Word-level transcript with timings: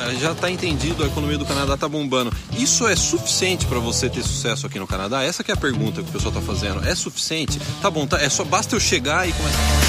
eh, 0.00 0.14
já 0.20 0.32
está 0.32 0.50
entendido, 0.50 1.02
a 1.04 1.06
economia 1.06 1.38
do 1.38 1.44
Canadá 1.46 1.74
está 1.74 1.88
bombando. 1.88 2.32
Isso 2.52 2.86
é 2.86 2.96
suficiente 2.96 3.66
para 3.66 3.78
você 3.78 4.08
ter 4.08 4.22
sucesso 4.22 4.66
aqui 4.66 4.78
no 4.78 4.86
Canadá? 4.86 5.22
Essa 5.22 5.44
é 5.46 5.52
a 5.52 5.56
pergunta 5.56 6.02
que 6.02 6.08
o 6.08 6.12
pessoal 6.12 6.34
está 6.34 6.40
fazendo. 6.40 6.86
É 6.86 6.94
suficiente? 6.94 7.60
Tá 7.80 7.90
bom, 7.90 8.06
tá, 8.06 8.20
é 8.20 8.28
só 8.28 8.44
basta 8.44 8.74
eu 8.74 8.80
chegar 8.80 9.28
e 9.28 9.32
começar. 9.32 9.85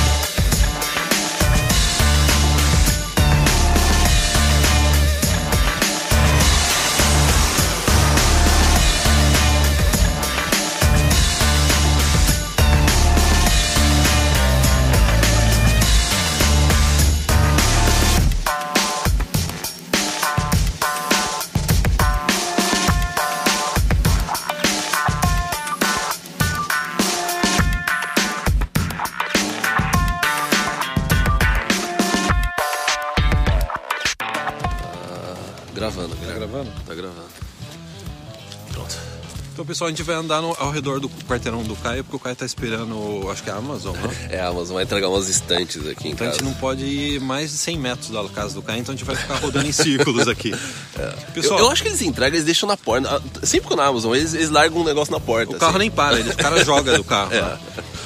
Pessoal, 39.68 39.88
a 39.88 39.92
gente 39.92 40.02
vai 40.04 40.16
andar 40.16 40.42
no- 40.42 40.56
ao 40.58 40.72
redor 40.72 41.00
do 41.00 41.10
quarteirão 41.28 41.62
do 41.64 41.76
Caio, 41.76 42.04
porque 42.04 42.16
o 42.16 42.20
Caio 42.20 42.36
tá 42.36 42.46
esperando, 42.46 43.30
acho 43.30 43.44
que 43.44 43.50
é 43.50 43.54
a 43.54 43.58
Amazon, 43.58 43.96
né? 43.98 44.10
É, 44.32 44.40
a 44.40 44.48
Amazon 44.48 44.76
vai 44.76 44.84
entregar 44.84 45.10
umas 45.10 45.28
estantes 45.30 45.86
aqui 45.88 46.08
em 46.08 46.12
Então 46.12 46.26
a 46.28 46.30
casa. 46.32 46.40
gente 46.44 46.44
não 46.52 46.60
pode 46.60 46.84
ir 46.86 47.20
mais 47.20 47.52
de 47.52 47.58
100 47.58 47.78
metros 47.78 48.10
da 48.10 48.24
casa 48.30 48.54
do 48.56 48.62
Caio, 48.62 48.80
então 48.80 48.94
a 48.94 48.98
gente 48.98 49.06
vai 49.06 49.16
ficar 49.16 49.36
rodando 49.36 49.68
em 49.68 49.72
círculos 49.72 50.28
aqui. 50.28 50.52
Pessoal, 51.34 51.60
É. 51.60 51.62
Eu, 51.62 51.66
eu 51.66 51.72
acho 51.72 51.82
que 51.84 51.90
eles 51.90 52.02
entregam, 52.02 52.36
eles 52.36 52.46
deixam 52.46 52.68
na 52.68 52.78
porta. 52.78 53.22
Sempre 53.44 53.70
que 53.70 53.76
na 53.76 53.86
Amazon, 53.86 54.16
eles, 54.16 54.34
eles 54.34 54.50
largam 54.50 54.80
um 54.82 54.84
negócio 54.86 55.12
na 55.14 55.20
porta. 55.20 55.52
o 55.56 55.60
carro 55.60 55.72
assim. 55.72 55.80
nem 55.80 55.92
para, 55.92 56.20
ele, 56.20 56.30
o 56.32 56.36
cara 56.38 56.64
joga 56.64 56.96
do 56.98 57.04
carro. 57.04 57.32
É. 57.38 57.42
né? 57.42 57.60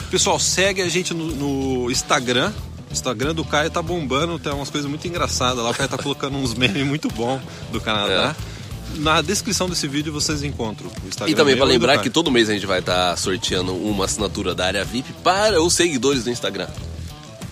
Pessoal, 0.09 0.39
segue 0.39 0.81
a 0.81 0.89
gente 0.89 1.13
no, 1.13 1.27
no 1.83 1.91
Instagram. 1.91 2.51
O 2.89 2.93
Instagram 2.93 3.33
do 3.33 3.45
Caio 3.45 3.69
tá 3.69 3.81
bombando, 3.81 4.37
tem 4.37 4.51
umas 4.51 4.69
coisas 4.69 4.89
muito 4.89 5.07
engraçadas 5.07 5.63
lá. 5.63 5.69
O 5.69 5.73
Caio 5.73 5.87
tá 5.87 5.97
colocando 5.97 6.35
uns 6.37 6.53
memes 6.53 6.85
muito 6.85 7.07
bons 7.09 7.39
do 7.71 7.79
Canadá. 7.79 8.35
Na 8.97 9.21
descrição 9.21 9.69
desse 9.69 9.87
vídeo 9.87 10.11
vocês 10.11 10.43
encontram 10.43 10.89
o 11.03 11.07
Instagram. 11.07 11.31
E 11.31 11.35
também 11.35 11.55
do 11.55 11.65
lembrar 11.65 11.97
que 11.99 12.09
todo 12.09 12.31
mês 12.31 12.49
a 12.49 12.53
gente 12.53 12.65
vai 12.65 12.79
estar 12.79 13.15
sorteando 13.17 13.75
uma 13.75 14.05
assinatura 14.05 14.53
da 14.53 14.65
área 14.65 14.83
VIP 14.83 15.13
para 15.23 15.61
os 15.61 15.73
seguidores 15.73 16.23
do 16.23 16.29
Instagram. 16.29 16.67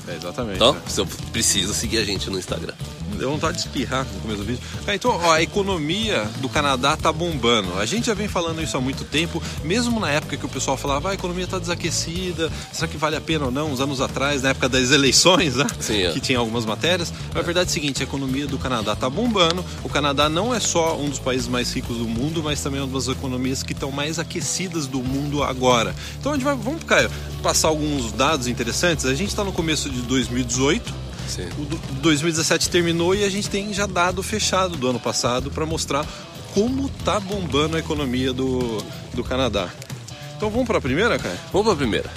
É, 0.07 0.15
exatamente. 0.15 0.55
Então, 0.55 0.73
né? 0.73 0.81
você 0.85 1.05
precisa 1.31 1.73
seguir 1.73 1.99
a 1.99 2.03
gente 2.03 2.29
no 2.29 2.37
Instagram. 2.37 2.73
Deu 3.19 3.29
vontade 3.31 3.57
de 3.57 3.59
espirrar 3.59 4.07
no 4.13 4.21
começo 4.21 4.39
do 4.39 4.45
vídeo. 4.45 4.61
Cara, 4.85 4.95
então, 4.95 5.11
ó, 5.11 5.33
a 5.33 5.41
economia 5.41 6.23
do 6.37 6.47
Canadá 6.47 6.95
tá 6.95 7.11
bombando. 7.11 7.77
A 7.77 7.85
gente 7.85 8.07
já 8.07 8.13
vem 8.13 8.29
falando 8.29 8.61
isso 8.61 8.77
há 8.77 8.81
muito 8.81 9.03
tempo, 9.03 9.43
mesmo 9.61 9.99
na 9.99 10.09
época 10.09 10.37
que 10.37 10.45
o 10.45 10.49
pessoal 10.49 10.77
falava, 10.77 11.09
ah, 11.09 11.11
a 11.11 11.15
economia 11.15 11.45
tá 11.45 11.59
desaquecida, 11.59 12.49
será 12.71 12.87
que 12.87 12.95
vale 12.95 13.17
a 13.17 13.21
pena 13.21 13.45
ou 13.45 13.51
não? 13.51 13.71
Uns 13.71 13.81
anos 13.81 13.99
atrás, 13.99 14.41
na 14.41 14.49
época 14.49 14.69
das 14.69 14.91
eleições, 14.91 15.55
né? 15.55 15.67
Sim, 15.81 16.03
é. 16.03 16.11
Que 16.13 16.21
tinha 16.21 16.39
algumas 16.39 16.65
matérias. 16.65 17.11
Mas 17.27 17.37
a 17.37 17.41
verdade 17.41 17.67
é 17.67 17.69
a 17.69 17.73
seguinte, 17.73 18.01
a 18.01 18.05
economia 18.05 18.47
do 18.47 18.57
Canadá 18.57 18.95
tá 18.95 19.09
bombando. 19.09 19.65
O 19.83 19.89
Canadá 19.89 20.29
não 20.29 20.55
é 20.55 20.59
só 20.61 20.97
um 20.97 21.09
dos 21.09 21.19
países 21.19 21.49
mais 21.49 21.73
ricos 21.73 21.97
do 21.97 22.07
mundo, 22.07 22.41
mas 22.41 22.61
também 22.61 22.79
é 22.79 22.83
uma 22.83 22.93
das 22.93 23.09
economias 23.09 23.63
que 23.63 23.73
estão 23.73 23.91
mais 23.91 24.17
aquecidas 24.17 24.87
do 24.87 25.03
mundo 25.03 25.43
agora. 25.43 25.93
Então 26.17 26.31
a 26.31 26.35
gente 26.35 26.45
vai, 26.45 26.55
vamos, 26.55 26.85
Caio, 26.85 27.11
passar 27.43 27.67
alguns 27.67 28.13
dados 28.13 28.47
interessantes. 28.47 29.05
A 29.05 29.13
gente 29.13 29.35
tá 29.35 29.43
no 29.43 29.51
começo 29.51 29.89
de 29.89 30.01
2018. 30.03 31.08
Sim. 31.29 31.47
O 31.57 31.65
do- 31.65 31.77
2017 32.01 32.69
terminou 32.69 33.13
e 33.15 33.23
a 33.23 33.29
gente 33.29 33.49
tem 33.49 33.73
já 33.73 33.85
dado 33.85 34.21
fechado 34.23 34.75
do 34.75 34.87
ano 34.89 34.99
passado 34.99 35.51
para 35.51 35.65
mostrar 35.65 36.05
como 36.53 36.89
tá 37.05 37.19
bombando 37.19 37.77
a 37.77 37.79
economia 37.79 38.33
do, 38.33 38.83
do 39.13 39.23
Canadá. 39.23 39.69
Então 40.35 40.49
vamos 40.49 40.65
para 40.67 40.79
a 40.79 40.81
primeira, 40.81 41.19
cara? 41.19 41.37
Vamos 41.53 41.67
pra 41.67 41.75
primeira. 41.75 42.09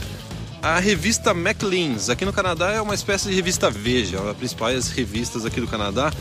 A 0.63 0.79
revista 0.79 1.35
Maclean's, 1.35 2.09
aqui 2.09 2.25
no 2.25 2.33
Canadá, 2.33 2.71
é 2.71 2.81
uma 2.81 2.95
espécie 2.95 3.29
de 3.29 3.35
revista 3.35 3.69
Veja, 3.71 4.19
uma 4.19 4.29
das 4.29 4.37
principais 4.37 4.89
revistas 4.89 5.45
aqui 5.45 5.61
do 5.61 5.67
Canadá, 5.67 6.13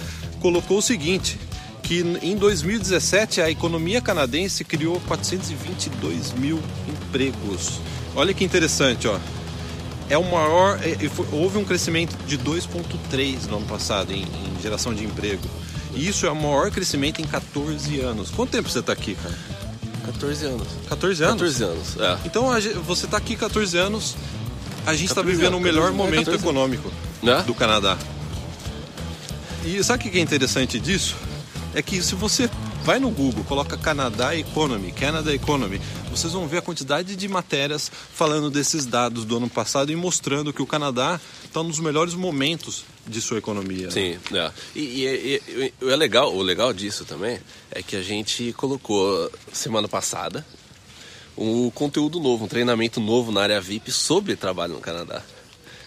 colocou 0.41 0.79
o 0.79 0.81
seguinte, 0.81 1.39
que 1.83 1.99
em 2.23 2.35
2017 2.35 3.39
a 3.39 3.51
economia 3.51 4.01
canadense 4.01 4.63
criou 4.63 4.99
422 5.07 6.31
mil 6.33 6.59
empregos. 6.87 7.79
Olha 8.15 8.33
que 8.33 8.43
interessante, 8.43 9.07
ó. 9.07 9.17
É 10.11 10.17
o 10.17 10.23
maior, 10.23 10.77
é- 10.83 11.05
é- 11.05 11.09
foi- 11.09 11.25
houve 11.31 11.57
um 11.57 11.63
crescimento 11.63 12.15
de 12.27 12.37
2,3 12.37 13.47
no 13.47 13.57
ano 13.57 13.65
passado 13.65 14.11
em, 14.11 14.23
em 14.23 14.61
geração 14.61 14.93
de 14.93 15.05
emprego. 15.05 15.41
E 15.95 16.05
isso 16.07 16.25
é 16.25 16.31
o 16.31 16.35
maior 16.35 16.69
crescimento 16.69 17.21
em 17.21 17.25
14 17.25 17.99
anos. 18.01 18.29
Quanto 18.29 18.49
tempo 18.51 18.69
você 18.69 18.79
está 18.79 18.91
aqui, 18.91 19.15
cara? 19.15 19.37
14 20.05 20.45
anos. 20.45 20.67
14 20.89 21.23
anos? 21.23 21.35
14 21.41 21.63
anos, 21.63 21.97
é. 21.97 22.17
Então 22.25 22.49
você 22.85 23.05
está 23.05 23.15
aqui 23.17 23.35
14 23.37 23.77
anos, 23.77 24.15
a 24.85 24.93
gente 24.93 25.05
está 25.11 25.21
14 25.21 25.37
vivendo 25.37 25.55
o 25.55 25.61
melhor 25.61 25.91
14, 25.91 25.97
momento 25.97 26.25
14. 26.25 26.43
econômico 26.43 26.91
Né? 27.23 27.41
do 27.47 27.53
Canadá. 27.55 27.97
E 29.63 29.81
sabe 29.83 30.07
o 30.07 30.11
que 30.11 30.17
é 30.17 30.21
interessante 30.21 30.77
disso? 30.79 31.15
É 31.73 31.81
que 31.81 32.01
se 32.01 32.15
você 32.15 32.49
vai 32.83 32.99
no 32.99 33.09
Google, 33.11 33.43
coloca 33.43 33.77
Canadá 33.77 34.35
Economy, 34.35 34.91
Canada 34.91 35.33
Economy, 35.33 35.79
vocês 36.09 36.33
vão 36.33 36.47
ver 36.47 36.57
a 36.57 36.61
quantidade 36.61 37.15
de 37.15 37.27
matérias 37.27 37.91
falando 38.13 38.49
desses 38.49 38.85
dados 38.85 39.23
do 39.23 39.37
ano 39.37 39.49
passado 39.49 39.91
e 39.91 39.95
mostrando 39.95 40.51
que 40.51 40.61
o 40.61 40.67
Canadá 40.67 41.19
está 41.45 41.61
nos 41.63 41.79
melhores 41.79 42.13
momentos 42.15 42.83
de 43.07 43.21
sua 43.21 43.37
economia. 43.37 43.89
Sim, 43.91 44.17
é. 44.33 44.51
E, 44.75 44.79
e- 44.79 45.05
e- 45.47 45.73
e- 45.81 45.89
é 45.89 45.95
legal, 45.95 46.33
o 46.35 46.41
legal 46.41 46.73
disso 46.73 47.05
também 47.05 47.39
é 47.71 47.83
que 47.83 47.95
a 47.95 48.01
gente 48.01 48.51
colocou 48.53 49.31
semana 49.53 49.87
passada 49.87 50.45
um 51.37 51.69
conteúdo 51.69 52.19
novo, 52.19 52.45
um 52.45 52.47
treinamento 52.47 52.99
novo 52.99 53.31
na 53.31 53.41
área 53.41 53.61
VIP 53.61 53.91
sobre 53.91 54.35
trabalho 54.35 54.73
no 54.73 54.79
Canadá. 54.81 55.21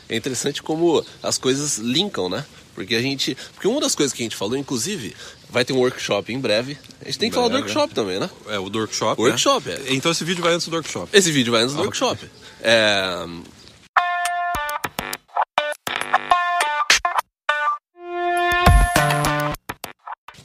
É 0.08 0.16
interessante 0.16 0.62
como 0.62 1.04
as 1.22 1.38
coisas 1.38 1.78
linkam, 1.78 2.28
né? 2.28 2.44
Porque 2.74 2.94
a 2.94 3.00
gente. 3.02 3.36
Porque 3.54 3.68
uma 3.68 3.80
das 3.80 3.94
coisas 3.94 4.12
que 4.12 4.22
a 4.22 4.24
gente 4.24 4.36
falou, 4.36 4.56
inclusive, 4.56 5.14
vai 5.48 5.64
ter 5.64 5.72
um 5.72 5.78
workshop 5.78 6.32
em 6.32 6.38
breve. 6.40 6.76
A 7.00 7.04
gente 7.06 7.18
tem 7.18 7.28
que 7.30 7.34
falar 7.34 7.48
do 7.48 7.52
breve. 7.52 7.66
workshop 7.68 7.94
também, 7.94 8.18
né? 8.18 8.28
É 8.48 8.58
o 8.58 8.68
do 8.68 8.78
workshop. 8.80 9.20
O 9.20 9.24
workshop, 9.24 9.68
né? 9.68 9.78
é. 9.86 9.94
Então 9.94 10.10
esse 10.10 10.24
vídeo 10.24 10.42
vai 10.42 10.52
antes 10.54 10.66
do 10.68 10.74
workshop. 10.74 11.08
Esse 11.12 11.30
vídeo 11.30 11.52
vai 11.52 11.62
antes 11.62 11.74
do 11.74 11.80
Ah, 11.80 11.84
workshop. 11.84 12.28
É, 12.60 13.26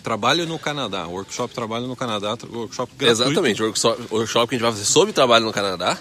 Trabalho 0.03 0.47
no 0.47 0.57
Canadá, 0.57 1.05
workshop 1.07 1.53
trabalho 1.53 1.85
no 1.85 1.95
Canadá, 1.95 2.35
workshop 2.51 2.93
gratuito. 2.97 3.29
Exatamente, 3.29 3.61
workshop, 3.61 4.01
workshop 4.09 4.47
que 4.47 4.55
a 4.55 4.57
gente 4.57 4.63
vai 4.63 4.71
fazer 4.71 4.85
sobre 4.85 5.13
trabalho 5.13 5.45
no 5.45 5.51
Canadá, 5.53 5.97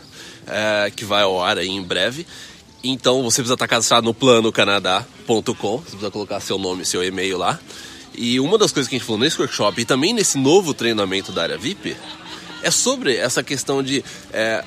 é, 0.47 0.91
que 0.95 1.05
vai 1.05 1.25
ao 1.25 1.43
ar 1.43 1.59
aí 1.59 1.69
em 1.69 1.83
breve. 1.83 2.27
Então 2.91 3.23
você 3.23 3.43
precisa 3.43 3.55
estar 3.55 3.69
cadastrado 3.69 4.07
no 4.07 4.15
planocanadá.com, 4.15 5.43
você 5.43 5.91
precisa 5.91 6.11
colocar 6.11 6.41
seu 6.41 6.59
nome, 6.59 6.87
seu 6.87 7.05
e-mail 7.05 7.37
lá. 7.37 7.59
E 8.15 8.41
uma 8.41 8.57
das 8.57 8.73
coisas 8.73 8.89
que 8.89 8.97
a 8.97 8.99
gente 8.99 9.07
falou 9.07 9.21
nesse 9.21 9.39
workshop 9.39 9.81
e 9.81 9.85
também 9.85 10.15
nesse 10.15 10.39
novo 10.39 10.73
treinamento 10.73 11.31
da 11.31 11.43
área 11.43 11.59
VIP 11.59 11.95
é 12.63 12.71
sobre 12.71 13.15
essa 13.15 13.43
questão 13.43 13.83
de 13.83 14.03
é, 14.33 14.65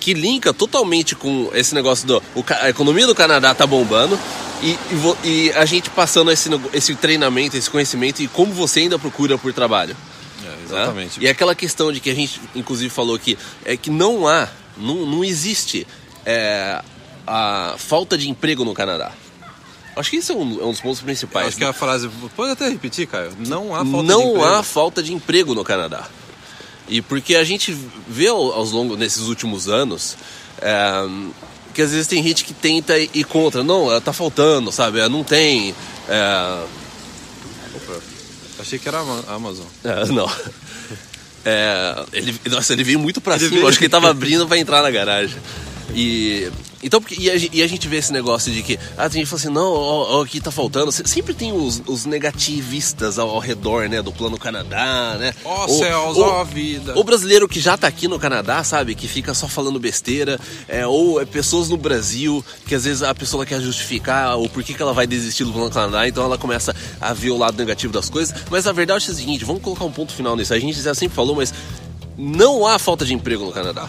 que 0.00 0.14
linka 0.14 0.54
totalmente 0.54 1.14
com 1.14 1.50
esse 1.52 1.74
negócio 1.74 2.06
do 2.06 2.22
o 2.34 2.42
a 2.60 2.70
economia 2.70 3.06
do 3.06 3.14
Canadá 3.14 3.54
tá 3.54 3.66
bombando 3.66 4.18
e, 4.62 4.70
e 4.70 5.28
e 5.28 5.52
a 5.52 5.66
gente 5.66 5.90
passando 5.90 6.30
esse, 6.30 6.48
esse 6.72 6.94
treinamento, 6.96 7.54
esse 7.56 7.68
conhecimento 7.70 8.22
e 8.22 8.28
como 8.28 8.52
você 8.52 8.80
ainda 8.80 8.98
procura 8.98 9.36
por 9.36 9.52
trabalho. 9.52 9.94
É, 10.42 10.46
né? 10.46 10.56
exatamente. 10.64 11.20
E 11.20 11.28
aquela 11.28 11.54
questão 11.54 11.92
de 11.92 12.00
que 12.00 12.08
a 12.08 12.14
gente, 12.14 12.40
inclusive, 12.54 12.88
falou 12.88 13.14
aqui, 13.14 13.38
é 13.64 13.76
que 13.76 13.90
não 13.90 14.26
há, 14.26 14.48
não, 14.76 15.06
não 15.06 15.22
existe 15.22 15.86
é, 16.26 16.82
a 17.26 17.74
falta 17.78 18.16
de 18.18 18.28
emprego 18.30 18.64
no 18.64 18.74
Canadá. 18.74 19.12
Acho 19.94 20.10
que 20.10 20.16
esse 20.16 20.32
é 20.32 20.34
um, 20.34 20.60
é 20.60 20.64
um 20.64 20.70
dos 20.70 20.80
pontos 20.80 21.00
principais. 21.02 21.48
Acho 21.48 21.56
que 21.58 21.64
a 21.64 21.72
frase. 21.72 22.08
Pode 22.34 22.52
até 22.52 22.68
repetir, 22.68 23.06
Caio. 23.06 23.32
Não 23.46 23.74
há 23.74 23.84
falta 23.84 24.02
de 24.02 24.08
não 24.08 24.22
emprego. 24.30 24.44
há 24.44 24.62
falta 24.62 25.02
de 25.02 25.12
emprego 25.12 25.54
no 25.54 25.62
Canadá. 25.62 26.06
E 26.88 27.00
porque 27.02 27.34
a 27.36 27.44
gente 27.44 27.76
vê 28.08 28.28
ao- 28.28 28.52
aos 28.52 28.72
longos 28.72 28.98
nesses 28.98 29.22
últimos 29.28 29.68
anos 29.68 30.16
é, 30.60 30.82
que 31.74 31.82
às 31.82 31.90
vezes 31.92 32.06
tem 32.06 32.22
gente 32.22 32.42
que 32.44 32.54
tenta 32.54 32.98
ir 32.98 33.24
contra. 33.24 33.62
Não, 33.62 34.00
tá 34.00 34.12
faltando, 34.14 34.72
sabe? 34.72 35.06
Não 35.08 35.22
tem. 35.22 35.74
é, 36.08 36.64
Opa, 37.74 38.00
achei 38.60 38.78
que 38.78 38.88
era 38.88 38.98
a 38.98 39.00
Ama- 39.02 39.24
Amazon. 39.28 39.66
É, 39.84 40.06
não. 40.06 40.30
É, 41.44 42.04
ele, 42.12 42.40
nossa, 42.50 42.72
ele 42.72 42.84
veio 42.84 42.98
muito 43.00 43.20
pra 43.20 43.34
Ele 43.34 43.44
cima. 43.46 43.56
veio- 43.56 43.68
Acho 43.68 43.78
que 43.78 43.84
ele 43.84 43.90
tava 43.90 44.08
abrindo 44.10 44.46
pra 44.46 44.58
entrar 44.58 44.80
na 44.82 44.90
garagem. 44.90 45.36
E 45.94 46.50
então 46.82 47.00
porque, 47.00 47.14
e, 47.18 47.30
a, 47.30 47.34
e 47.36 47.62
a 47.62 47.66
gente 47.66 47.86
vê 47.86 47.96
esse 47.96 48.12
negócio 48.12 48.52
de 48.52 48.62
que 48.62 48.78
ah, 48.98 49.08
tem 49.08 49.20
gente 49.20 49.28
fala 49.28 49.40
assim, 49.40 49.52
não, 49.52 49.72
ó, 49.72 50.18
ó, 50.18 50.22
aqui 50.22 50.40
tá 50.40 50.50
faltando. 50.50 50.90
Sempre 50.90 51.32
tem 51.32 51.52
os, 51.52 51.80
os 51.86 52.04
negativistas 52.04 53.18
ao, 53.18 53.30
ao 53.30 53.38
redor, 53.38 53.88
né, 53.88 54.02
do 54.02 54.10
plano 54.10 54.36
Canadá, 54.36 55.16
né? 55.18 55.32
Ó 55.44 55.68
céus, 55.68 56.18
ó 56.18 56.42
vida. 56.42 56.98
O 56.98 57.04
brasileiro 57.04 57.48
que 57.48 57.60
já 57.60 57.76
tá 57.76 57.86
aqui 57.86 58.08
no 58.08 58.18
Canadá, 58.18 58.64
sabe, 58.64 58.94
que 58.94 59.06
fica 59.06 59.32
só 59.32 59.46
falando 59.46 59.78
besteira, 59.78 60.40
é, 60.66 60.86
ou 60.86 61.20
é 61.20 61.24
pessoas 61.24 61.68
no 61.68 61.76
Brasil 61.76 62.44
que 62.66 62.74
às 62.74 62.84
vezes 62.84 63.02
a 63.02 63.14
pessoa 63.14 63.46
quer 63.46 63.60
justificar 63.60 64.36
o 64.38 64.48
porquê 64.48 64.74
que 64.74 64.82
ela 64.82 64.92
vai 64.92 65.06
desistir 65.06 65.44
do 65.44 65.52
plano 65.52 65.70
Canadá, 65.70 66.08
então 66.08 66.24
ela 66.24 66.36
começa 66.36 66.74
a 67.00 67.12
ver 67.12 67.30
o 67.30 67.38
lado 67.38 67.56
negativo 67.56 67.92
das 67.92 68.08
coisas. 68.08 68.34
Mas 68.50 68.66
a 68.66 68.72
verdade 68.72 69.08
é 69.08 69.12
o 69.12 69.14
seguinte, 69.14 69.44
vamos 69.44 69.62
colocar 69.62 69.84
um 69.84 69.92
ponto 69.92 70.12
final 70.12 70.34
nisso. 70.34 70.52
A 70.52 70.58
gente 70.58 70.80
já 70.80 70.94
sempre 70.94 71.14
falou, 71.14 71.36
mas 71.36 71.54
não 72.16 72.66
há 72.66 72.78
falta 72.78 73.04
de 73.04 73.14
emprego 73.14 73.44
no 73.44 73.52
Canadá. 73.52 73.88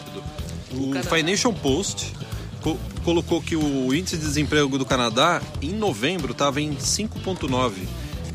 O 0.75 1.16
Financial 1.16 1.54
Post 1.54 2.14
co 2.62 2.78
colocou 3.04 3.42
que 3.42 3.56
o 3.56 3.94
índice 3.94 4.18
de 4.18 4.24
desemprego 4.25 4.78
do 4.78 4.86
Canadá 4.86 5.42
em 5.62 5.74
novembro 5.74 6.31
estava 6.31 6.62
em 6.62 6.74
5,9. 6.75 7.74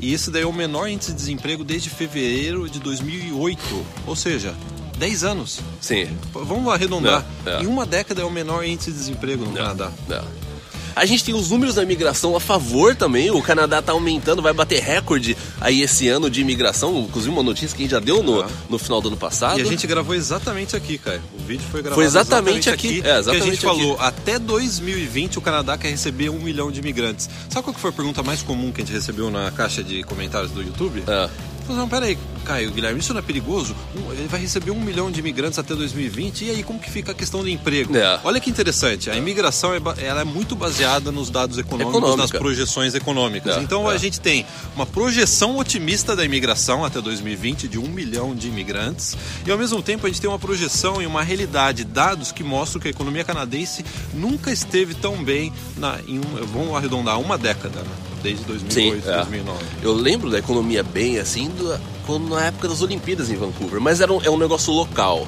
E 0.01 0.13
esse 0.13 0.31
daí 0.31 0.43
é 0.43 0.47
o 0.47 0.53
menor 0.53 0.89
índice 0.89 1.11
de 1.13 1.17
desemprego 1.17 1.65
desde 1.65 1.89
fevereiro 1.89 2.69
de 2.69 2.79
2008. 2.79 3.87
Ou 4.07 4.15
seja, 4.15 4.55
10 4.99 5.25
anos. 5.25 5.61
Sim. 5.81 6.09
Vamos 6.33 6.73
arredondar. 6.73 7.25
É. 7.47 7.63
Em 7.63 7.67
uma 7.67 7.87
década 7.87 8.21
é 8.23 8.25
o 8.25 8.31
menor 8.31 8.65
índice 8.65 8.93
de 8.93 8.99
desemprego 8.99 9.45
no 9.45 9.53
é, 9.53 9.57
Canadá. 9.57 9.93
É. 10.11 10.23
A 10.99 11.07
gente 11.07 11.25
tem 11.25 11.35
os 11.35 11.51
números 11.51 11.77
da 11.77 11.83
imigração 11.83 12.35
a 12.35 12.41
favor 12.41 12.95
também. 12.95 13.31
O 13.31 13.41
Canadá 13.41 13.79
está 13.79 13.93
aumentando, 13.93 14.43
vai 14.43 14.53
bater 14.53 14.81
recorde 14.83 15.37
aí 15.61 15.83
esse 15.83 16.09
ano 16.09 16.29
de 16.29 16.41
imigração. 16.41 16.99
Inclusive 16.99 17.33
uma 17.33 17.43
notícia 17.43 17.77
que 17.77 17.83
a 17.83 17.85
gente 17.85 17.93
já 17.93 18.01
deu 18.01 18.23
no, 18.23 18.45
no 18.69 18.79
final 18.79 19.01
do 19.01 19.09
ano 19.09 19.17
passado. 19.17 19.59
E 19.61 19.63
a 19.63 19.65
gente 19.65 19.87
gravou 19.87 20.15
exatamente 20.15 20.75
aqui, 20.75 20.99
cara. 20.99 21.21
O 21.39 21.45
vídeo 21.45 21.65
foi 21.71 21.83
gravado 21.83 21.95
foi 21.95 22.05
exatamente, 22.05 22.69
exatamente 22.69 22.71
aqui. 22.71 22.99
aqui. 23.01 23.09
É, 23.09 23.19
exatamente 23.19 23.43
que 23.43 23.49
a 23.49 23.55
gente 23.55 23.67
aqui. 23.67 23.79
falou, 23.79 23.97
até 24.01 24.39
2020 24.39 25.39
o 25.39 25.41
Canadá 25.41 25.79
quer 25.79 25.91
receber 25.91 26.31
um 26.31 26.41
milhão 26.41 26.71
de 26.71 26.81
imigrantes. 26.81 27.31
Sabe 27.49 27.65
qual 27.65 27.75
que 27.75 27.81
foi 27.81 27.91
a 27.91 27.93
pergunta 27.93 28.23
mais 28.23 28.43
comum 28.43 28.73
que 28.73 28.83
a 28.83 28.85
gente 28.85 28.95
recebeu 28.95 29.31
na 29.31 29.51
caixa 29.51 29.85
de 29.85 30.03
comentários 30.03 30.51
do 30.51 30.63
YouTube? 30.63 31.05
É. 31.07 31.29
Não, 31.75 31.89
peraí, 31.89 32.19
Caio, 32.45 32.71
Guilherme, 32.71 33.01
isso 33.01 33.13
não 33.13 33.21
é 33.21 33.23
perigoso? 33.23 33.77
Ele 34.13 34.27
vai 34.29 34.41
receber 34.41 34.71
um 34.71 34.81
milhão 34.81 35.11
de 35.11 35.21
imigrantes 35.21 35.59
até 35.59 35.75
2020, 35.75 36.47
e 36.47 36.51
aí 36.51 36.63
como 36.63 36.79
que 36.79 36.91
fica 36.91 37.13
a 37.13 37.15
questão 37.15 37.43
do 37.43 37.49
emprego? 37.49 37.97
É. 37.97 38.21
Olha 38.25 38.41
que 38.41 38.49
interessante, 38.51 39.11
a 39.11 39.17
imigração 39.17 39.75
é, 39.75 39.81
ela 40.05 40.23
é 40.23 40.25
muito 40.25 40.57
baseada 40.57 41.13
nos 41.13 41.31
dados 41.31 41.59
econômicos, 41.59 41.99
Econômica. 41.99 42.23
nas 42.23 42.31
projeções 42.31 42.95
econômicas. 42.95 43.57
É, 43.57 43.61
Então 43.61 43.91
é. 43.91 43.95
a 43.95 43.99
gente 43.99 44.21
tem 44.21 44.47
uma 44.75 44.87
projeção 44.87 45.59
otimista 45.59 46.17
da 46.17 46.25
imigração 46.25 46.85
até 46.85 47.01
2020 47.01 47.69
de 47.69 47.79
um 47.79 47.89
milhão 47.89 48.35
de 48.35 48.49
imigrantes, 48.49 49.17
e 49.47 49.51
ao 49.51 49.59
mesmo 49.59 49.83
tempo 49.83 50.07
a 50.07 50.09
gente 50.09 50.21
tem 50.21 50.31
uma 50.31 50.39
projeção 50.39 51.03
e 51.03 51.07
uma 51.07 51.23
realidade, 51.23 51.85
dados 51.85 52.33
que 52.33 52.43
mostram 52.43 52.81
que 52.81 52.89
a 52.89 52.91
economia 52.91 53.25
canadense 53.25 53.85
nunca 54.15 54.51
esteve 54.51 54.95
tão 54.95 55.23
bem 55.23 55.53
na, 55.77 55.99
em 56.07 56.19
um, 56.19 56.47
vamos 56.53 56.75
arredondar, 56.75 57.21
uma 57.21 57.37
década, 57.37 57.81
né? 57.81 58.08
Desde 58.23 58.45
2008, 58.45 59.03
Sim, 59.05 59.11
é. 59.11 59.17
2009. 59.17 59.65
Eu 59.83 59.93
lembro 59.93 60.31
da 60.31 60.39
economia 60.39 60.83
bem 60.83 61.19
assim 61.19 61.49
do, 61.49 61.79
quando, 62.07 62.29
na 62.29 62.47
época 62.47 62.69
das 62.69 62.83
Olimpíadas 62.83 63.31
em 63.31 63.37
Vancouver, 63.37 63.81
mas 63.81 64.01
era 64.01 64.13
um, 64.13 64.21
é 64.23 64.31
um 64.31 64.39
negócio 64.39 64.73
local. 64.73 65.27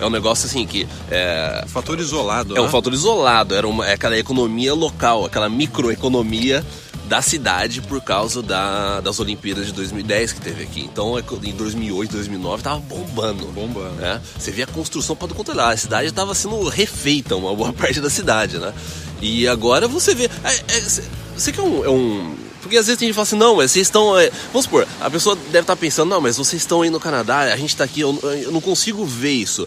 É. 0.00 0.06
um 0.06 0.10
negócio 0.10 0.46
assim 0.46 0.64
que. 0.66 0.86
É, 1.10 1.64
Fator 1.66 1.98
isolado, 1.98 2.56
é 2.56 2.60
um 2.60 2.64
né? 2.64 2.70
fator 2.70 2.92
isolado, 2.92 3.56
era 3.56 3.66
uma, 3.66 3.84
é 3.86 3.94
aquela 3.94 4.16
economia 4.16 4.72
local, 4.72 5.24
aquela 5.24 5.48
microeconomia 5.48 6.64
da 7.10 7.20
cidade 7.20 7.82
por 7.82 8.00
causa 8.00 8.40
da, 8.40 9.00
das 9.00 9.18
Olimpíadas 9.18 9.66
de 9.66 9.72
2010 9.72 10.32
que 10.32 10.40
teve 10.40 10.62
aqui. 10.62 10.82
Então, 10.82 11.18
em 11.18 11.52
2008, 11.56 12.12
2009, 12.12 12.62
tava 12.62 12.78
bombando. 12.78 13.46
Bombando. 13.46 13.96
Né? 13.96 14.20
Você 14.38 14.52
via 14.52 14.62
a 14.62 14.68
construção 14.68 15.16
para 15.16 15.26
conta 15.34 15.52
lá. 15.52 15.72
A 15.72 15.76
cidade 15.76 16.06
estava 16.06 16.36
sendo 16.36 16.62
refeita, 16.68 17.34
uma 17.34 17.52
boa 17.52 17.72
parte 17.74 18.00
da 18.00 18.08
cidade, 18.08 18.58
né? 18.58 18.72
E 19.20 19.48
agora 19.48 19.88
você 19.88 20.14
vê. 20.14 20.30
É, 20.44 20.54
é, 20.54 21.00
você 21.40 21.52
que 21.52 21.60
é 21.60 21.62
um, 21.62 21.84
é 21.84 21.90
um 21.90 22.36
porque 22.60 22.76
às 22.76 22.86
vezes 22.86 22.98
tem 22.98 23.06
gente 23.06 23.14
que 23.14 23.16
fala 23.16 23.22
assim, 23.22 23.36
não, 23.36 23.56
mas 23.56 23.72
vocês 23.72 23.86
estão. 23.86 24.18
É... 24.18 24.30
Vamos 24.52 24.64
supor, 24.64 24.86
a 25.00 25.10
pessoa 25.10 25.34
deve 25.34 25.60
estar 25.60 25.76
pensando, 25.76 26.08
não, 26.10 26.20
mas 26.20 26.36
vocês 26.36 26.60
estão 26.62 26.82
aí 26.82 26.90
no 26.90 27.00
Canadá, 27.00 27.40
a 27.40 27.56
gente 27.56 27.70
está 27.70 27.84
aqui, 27.84 28.00
eu, 28.00 28.18
eu, 28.22 28.52
não 28.52 28.60
consigo 28.60 29.04
ver 29.04 29.32
isso. 29.32 29.66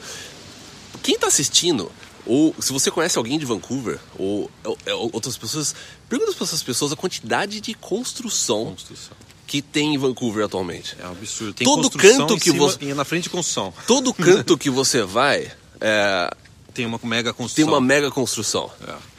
Quem 1.02 1.16
está 1.16 1.28
assistindo, 1.28 1.92
ou 2.26 2.56
se 2.60 2.72
você 2.72 2.92
conhece 2.92 3.18
alguém 3.18 3.40
de 3.40 3.46
Vancouver, 3.46 4.00
ou, 4.18 4.50
ou, 4.64 4.78
ou 4.88 5.10
outras 5.12 5.36
pessoas, 5.36 5.76
pergunta 6.08 6.34
para 6.34 6.46
essas 6.46 6.62
pessoas 6.62 6.92
a 6.92 6.96
quantidade 6.96 7.60
de 7.60 7.74
construção, 7.74 8.66
construção. 8.66 9.18
que 9.48 9.62
tem 9.62 9.96
em 9.96 9.98
Vancouver 9.98 10.46
atualmente. 10.46 10.96
É 11.00 11.08
um 11.08 11.12
absurdo. 11.12 11.54
Tem 11.54 11.66
Todo 11.66 11.90
canto 11.90 12.38
que 12.38 12.52
cima, 12.52 12.58
você. 12.58 12.94
Na 12.94 13.04
frente 13.04 13.24
de 13.24 13.30
construção. 13.30 13.74
Todo 13.88 14.14
canto 14.14 14.58
que 14.58 14.70
você 14.70 15.02
vai. 15.02 15.52
É... 15.82 16.30
Tem 16.74 16.86
uma 16.86 17.00
mega 17.04 17.34
construção. 17.34 17.66
Tem 17.66 17.74
uma 17.74 17.82
mega 17.82 18.10
construção. 18.10 18.72
É. 18.88 19.13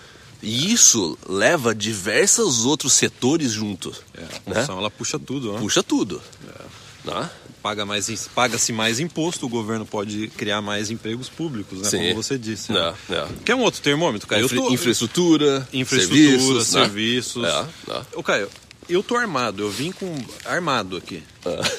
E 0.44 0.72
isso 0.72 1.18
leva 1.26 1.74
diversos 1.74 2.64
outros 2.64 2.92
setores 2.92 3.52
juntos. 3.52 4.02
É, 4.16 4.22
a 4.22 4.40
construção, 4.40 4.74
né? 4.76 4.80
ela 4.82 4.90
puxa 4.90 5.18
tudo, 5.18 5.52
né? 5.52 5.58
Puxa 5.58 5.82
tudo. 5.82 6.22
É. 6.46 7.10
Né? 7.10 7.30
Paga 7.62 7.86
mais, 7.86 8.28
paga-se 8.34 8.72
mais 8.72 9.00
imposto, 9.00 9.46
o 9.46 9.48
governo 9.48 9.86
pode 9.86 10.28
criar 10.28 10.60
mais 10.60 10.90
empregos 10.90 11.30
públicos, 11.30 11.80
né? 11.80 11.88
Sim. 11.88 12.08
Como 12.08 12.22
você 12.22 12.36
disse. 12.36 12.72
Né? 12.72 12.94
É. 13.08 13.26
Quer 13.44 13.54
um 13.54 13.60
outro 13.60 13.80
termômetro, 13.80 14.28
Caio? 14.28 14.44
Infra 14.44 14.58
tô... 14.58 14.70
Infraestrutura, 14.70 15.68
infraestrutura, 15.72 16.62
serviços. 16.62 16.66
serviços. 16.66 17.42
Né? 17.42 17.68
É. 17.88 18.02
Ô, 18.18 18.22
Caio, 18.22 18.50
eu 18.88 19.02
tô 19.02 19.16
armado, 19.16 19.62
eu 19.62 19.70
vim 19.70 19.92
com 19.92 20.14
armado 20.44 20.96
aqui. 20.96 21.22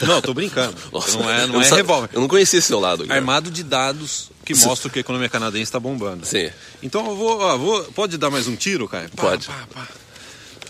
Não, 0.07 0.21
tô 0.21 0.33
brincando. 0.33 0.75
Nossa, 0.91 1.17
não 1.19 1.29
é, 1.29 1.45
não 1.45 1.55
eu 1.55 1.61
é 1.61 1.75
revólver. 1.75 2.09
Eu 2.13 2.21
não 2.21 2.27
conhecia 2.27 2.59
esse 2.59 2.67
seu 2.67 2.79
lado. 2.79 3.03
Guilherme. 3.03 3.19
Armado 3.19 3.51
de 3.51 3.63
dados 3.63 4.31
que 4.45 4.55
mostram 4.55 4.91
que 4.91 4.99
a 4.99 5.01
economia 5.01 5.27
canadense 5.27 5.63
está 5.63 5.79
bombando. 5.79 6.25
Sim. 6.25 6.49
Então 6.83 7.05
eu 7.05 7.15
vou, 7.15 7.39
ó, 7.39 7.57
vou. 7.57 7.83
Pode 7.85 8.17
dar 8.17 8.29
mais 8.29 8.47
um 8.47 8.55
tiro, 8.55 8.87
Caio? 8.87 9.09
Pá, 9.09 9.23
Pode. 9.23 9.47
pá, 9.47 9.67
pá. 9.73 9.87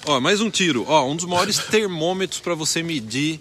Ó, 0.08 0.20
mais 0.22 0.40
um 0.40 0.50
tiro. 0.50 0.86
Ó, 0.88 1.10
um 1.10 1.16
dos 1.16 1.26
maiores 1.26 1.58
termômetros 1.58 2.40
para 2.40 2.56
você 2.56 2.82
medir 2.82 3.40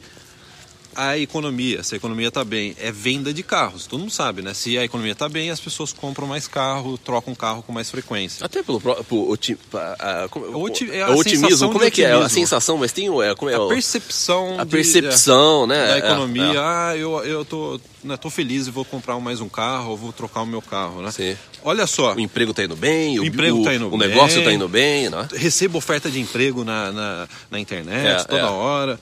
a 0.97 1.19
economia, 1.19 1.83
se 1.83 1.95
a 1.95 1.97
economia 1.97 2.29
está 2.29 2.45
bem, 2.45 2.75
é 2.79 2.91
venda 2.93 3.33
de 3.33 3.43
carros. 3.43 3.87
Todo 3.87 4.01
mundo 4.01 4.11
sabe, 4.13 4.43
né? 4.43 4.55
Se 4.55 4.77
a 4.79 4.85
economia 4.85 5.13
está 5.13 5.29
bem, 5.29 5.51
as 5.51 5.61
pessoas 5.61 5.93
compram 5.93 6.27
mais 6.27 6.47
carro, 6.49 6.97
trocam 6.99 7.35
carro 7.35 7.63
com 7.63 7.73
mais 7.73 7.91
frequência. 7.91 8.45
Até 8.45 8.63
pelo 8.63 8.81
próprio 8.81 9.29
oti, 9.31 9.59
a, 9.73 10.29
O 10.53 10.63
oti- 10.65 10.91
é 10.91 11.03
a 11.03 11.11
o 11.11 11.19
otimismo, 11.19 11.69
como 11.69 11.81
de 11.81 11.87
é 11.87 11.91
que 11.91 12.03
é? 12.05 12.13
A 12.13 12.29
sensação, 12.29 12.77
mas 12.79 12.93
tem 12.93 13.09
o- 13.11 13.23
é, 13.23 13.35
como 13.35 13.51
é 13.51 13.55
A 13.55 13.61
o- 13.63 13.69
percepção, 13.69 14.59
a 14.59 14.65
de- 14.65 14.71
percepção, 14.71 15.67
né? 15.67 15.87
da 15.87 15.95
É, 15.95 15.99
economia. 15.99 16.45
é. 16.45 16.59
Ah, 16.59 16.93
eu, 16.97 17.25
eu 17.25 17.45
tô, 17.45 17.81
né, 18.03 18.17
tô 18.17 18.31
feliz 18.31 18.67
e 18.67 18.71
vou 18.71 18.85
comprar 18.85 19.19
mais 19.21 19.41
um 19.41 19.49
carro, 19.49 19.91
ou 19.91 19.97
vou 19.97 20.13
trocar 20.13 20.43
o 20.43 20.47
meu 20.47 20.63
carro, 20.63 21.03
né? 21.03 21.11
Sim. 21.11 21.37
Olha 21.67 21.87
só, 21.87 22.15
O 22.15 22.21
emprego 22.21 22.53
tá 22.53 22.63
indo 22.65 22.77
bem, 22.77 23.19
o, 23.19 23.25
emprego 23.25 23.61
o, 23.61 23.65
tá 23.65 23.75
indo 23.75 23.89
o 23.93 23.97
negócio 23.97 24.37
bem. 24.37 24.45
tá 24.45 24.53
indo 24.53 24.69
bem, 24.69 25.09
né? 25.09 25.27
recebo 25.35 25.79
oferta 25.79 26.11
de 26.11 26.21
emprego 26.21 26.63
na, 26.63 26.93
na, 26.93 27.29
na 27.51 27.59
internet 27.59 28.21
É, 28.21 28.25
toda 28.25 28.43
é. 28.43 28.45
hora. 28.45 29.01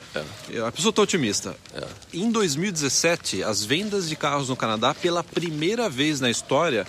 A 0.66 0.70
pessoa 0.70 0.90
está 0.90 1.02
otimista. 1.02 1.56
Em 2.12 2.30
2017, 2.30 3.42
as 3.42 3.64
vendas 3.64 4.08
de 4.08 4.16
carros 4.16 4.48
no 4.48 4.56
Canadá, 4.56 4.94
pela 4.94 5.22
primeira 5.22 5.88
vez 5.88 6.20
na 6.20 6.30
história, 6.30 6.86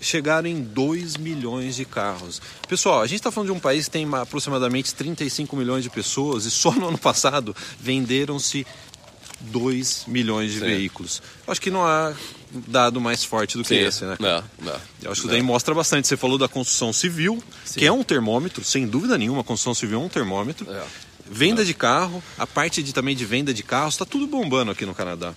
chegaram 0.00 0.48
em 0.48 0.62
2 0.62 1.16
milhões 1.16 1.76
de 1.76 1.84
carros. 1.84 2.40
Pessoal, 2.68 3.00
a 3.00 3.06
gente 3.06 3.18
está 3.18 3.30
falando 3.30 3.50
de 3.50 3.56
um 3.56 3.60
país 3.60 3.86
que 3.86 3.90
tem 3.90 4.08
aproximadamente 4.14 4.94
35 4.94 5.56
milhões 5.56 5.82
de 5.82 5.90
pessoas 5.90 6.44
e 6.44 6.50
só 6.50 6.72
no 6.72 6.88
ano 6.88 6.98
passado 6.98 7.54
venderam-se 7.80 8.66
2 9.40 10.04
milhões 10.06 10.52
de 10.52 10.58
Sim. 10.58 10.66
veículos. 10.66 11.22
Acho 11.46 11.60
que 11.60 11.70
não 11.70 11.86
há 11.86 12.12
dado 12.50 13.00
mais 13.00 13.24
forte 13.24 13.56
do 13.56 13.62
que 13.62 13.68
Sim. 13.68 13.80
esse, 13.80 14.04
né? 14.04 14.16
Não, 14.18 14.42
não. 14.60 14.80
Eu 15.02 15.12
acho 15.12 15.22
que 15.22 15.28
daí 15.28 15.42
mostra 15.42 15.74
bastante. 15.74 16.08
Você 16.08 16.16
falou 16.16 16.38
da 16.38 16.48
construção 16.48 16.92
civil, 16.92 17.42
Sim. 17.64 17.80
que 17.80 17.86
é 17.86 17.92
um 17.92 18.02
termômetro, 18.02 18.64
sem 18.64 18.86
dúvida 18.86 19.16
nenhuma, 19.16 19.40
a 19.42 19.44
construção 19.44 19.74
civil 19.74 20.00
é 20.00 20.04
um 20.04 20.08
termômetro. 20.08 20.70
É. 20.70 20.84
Venda 21.30 21.64
de 21.64 21.74
carro, 21.74 22.22
a 22.38 22.46
parte 22.46 22.82
de, 22.82 22.92
também 22.92 23.14
de 23.14 23.24
venda 23.24 23.52
de 23.52 23.62
carros, 23.62 23.94
está 23.94 24.04
tudo 24.04 24.26
bombando 24.26 24.70
aqui 24.70 24.84
no 24.86 24.94
Canadá. 24.94 25.34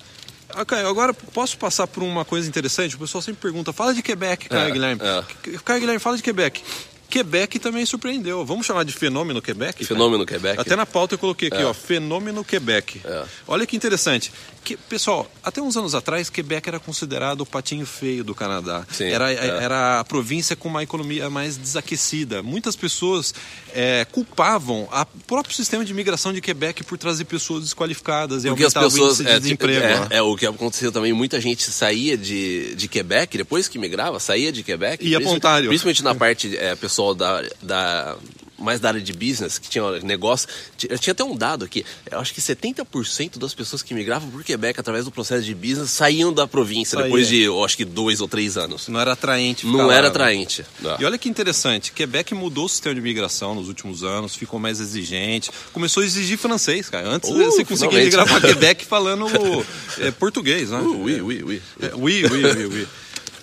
Ah, 0.49 0.65
Caio, 0.65 0.87
agora 0.87 1.13
posso 1.13 1.57
passar 1.57 1.87
por 1.87 2.03
uma 2.03 2.25
coisa 2.25 2.47
interessante? 2.47 2.95
O 2.95 2.99
pessoal 2.99 3.21
sempre 3.21 3.41
pergunta, 3.41 3.71
fala 3.71 3.93
de 3.93 4.01
Quebec, 4.01 4.49
Caio 4.49 4.67
É, 4.67 4.71
Guilherme. 4.71 5.01
é. 5.01 5.57
Caio 5.63 5.79
Guilherme, 5.79 5.99
fala 5.99 6.17
de 6.17 6.23
Quebec. 6.23 6.61
Quebec 7.09 7.59
também 7.59 7.85
surpreendeu. 7.85 8.45
Vamos 8.45 8.65
chamar 8.65 8.85
de 8.85 8.93
fenômeno 8.93 9.41
Quebec? 9.41 9.83
Fenômeno 9.83 10.25
Quebec. 10.25 10.59
Até 10.61 10.77
na 10.77 10.85
pauta 10.85 11.15
eu 11.15 11.19
coloquei 11.19 11.49
aqui, 11.49 11.61
É. 11.61 11.65
ó, 11.65 11.73
fenômeno 11.73 12.43
Quebec. 12.43 13.01
É. 13.03 13.23
Olha 13.47 13.65
que 13.65 13.75
interessante. 13.75 14.31
Que, 14.63 14.77
pessoal, 14.77 15.29
até 15.43 15.59
uns 15.59 15.75
anos 15.75 15.95
atrás, 15.95 16.29
Quebec 16.29 16.69
era 16.69 16.79
considerado 16.79 17.41
o 17.41 17.45
patinho 17.47 17.83
feio 17.85 18.23
do 18.23 18.35
Canadá. 18.35 18.85
Sim, 18.91 19.05
era, 19.05 19.31
é. 19.33 19.63
era 19.63 19.99
a 19.99 20.03
província 20.03 20.55
com 20.55 20.69
uma 20.69 20.83
economia 20.83 21.31
mais 21.31 21.57
desaquecida. 21.57 22.43
Muitas 22.43 22.75
pessoas 22.75 23.33
é, 23.73 24.05
culpavam 24.11 24.87
o 24.91 25.05
próprio 25.25 25.55
sistema 25.55 25.83
de 25.83 25.91
imigração 25.91 26.31
de 26.31 26.41
Quebec 26.41 26.83
por 26.83 26.95
trazer 26.97 27.25
pessoas 27.25 27.63
desqualificadas 27.63 28.45
e 28.45 28.49
Porque 28.49 28.63
as 28.65 28.75
aumentar 28.75 28.91
pessoas. 28.93 29.19
o 29.19 29.21
índice 29.21 29.23
de 29.23 29.29
É, 29.31 29.39
desemprego. 29.39 29.83
é, 29.85 29.99
né? 30.01 30.07
é, 30.11 30.21
o 30.21 30.35
que 30.35 30.45
aconteceu 30.45 30.91
também, 30.91 31.11
muita 31.11 31.41
gente 31.41 31.63
saía 31.71 32.15
de, 32.15 32.75
de 32.75 32.87
Quebec, 32.87 33.35
depois 33.39 33.67
que 33.67 33.79
migrava, 33.79 34.19
saía 34.19 34.51
de 34.51 34.61
Quebec. 34.61 34.97
Pra 34.97 34.97
principalmente- 35.05 35.35
Ontário. 35.37 35.67
Principalmente 35.69 36.03
na 36.03 36.13
parte 36.13 36.55
é, 36.55 36.75
pessoal 36.75 37.15
da, 37.15 37.41
da 37.63 38.15
mais 38.61 38.79
da 38.79 38.89
área 38.89 39.01
de 39.01 39.13
business, 39.13 39.57
que 39.57 39.69
tinha 39.69 39.99
negócio. 40.01 40.47
Eu 40.87 40.97
tinha 40.97 41.11
até 41.11 41.23
um 41.23 41.35
dado 41.35 41.65
aqui. 41.65 41.85
Eu 42.09 42.19
acho 42.19 42.33
que 42.33 42.41
70% 42.41 43.37
das 43.37 43.53
pessoas 43.53 43.81
que 43.81 43.93
migravam 43.93 44.29
por 44.29 44.43
Quebec 44.43 44.79
através 44.79 45.05
do 45.05 45.11
processo 45.11 45.43
de 45.43 45.53
business 45.53 45.89
saíam 45.91 46.31
da 46.31 46.47
província 46.47 46.97
Saía. 46.97 47.05
depois 47.05 47.27
de, 47.27 47.41
eu 47.41 47.63
acho 47.63 47.75
que 47.75 47.85
dois 47.85 48.21
ou 48.21 48.27
três 48.27 48.57
anos. 48.57 48.87
Não 48.87 48.99
era 48.99 49.13
atraente. 49.13 49.65
Não 49.65 49.87
lá, 49.87 49.93
era 49.93 50.03
né? 50.03 50.07
atraente. 50.09 50.65
Não. 50.79 50.97
E 50.99 51.05
olha 51.05 51.17
que 51.17 51.27
interessante, 51.27 51.91
Quebec 51.91 52.33
mudou 52.33 52.65
o 52.65 52.69
sistema 52.69 52.93
de 52.93 53.01
imigração 53.01 53.55
nos 53.55 53.67
últimos 53.67 54.03
anos, 54.03 54.35
ficou 54.35 54.59
mais 54.59 54.79
exigente, 54.79 55.49
começou 55.73 56.03
a 56.03 56.05
exigir 56.05 56.37
francês, 56.37 56.89
cara. 56.89 57.07
Antes 57.09 57.31
Uh, 57.31 57.45
você 57.45 57.65
conseguia 57.65 58.03
migrar 58.03 58.27
para 58.27 58.41
Quebec 58.53 58.85
falando 58.85 59.25
é, 59.99 60.11
português, 60.11 60.69
né? 60.69 60.79
Uh, 60.79 61.03
oui, 61.03 61.21
oui, 61.21 61.43
oui. 61.43 61.61
É, 61.81 61.91
oui, 61.95 62.25
oui, 62.25 62.43
oui, 62.43 62.65
oui. 62.65 62.87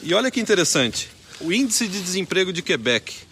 E 0.03 0.15
olha 0.15 0.31
que 0.31 0.41
interessante, 0.41 1.09
o 1.41 1.53
índice 1.53 1.89
de 1.89 2.01
desemprego 2.01 2.53
de 2.53 2.63
Quebec 2.63 3.28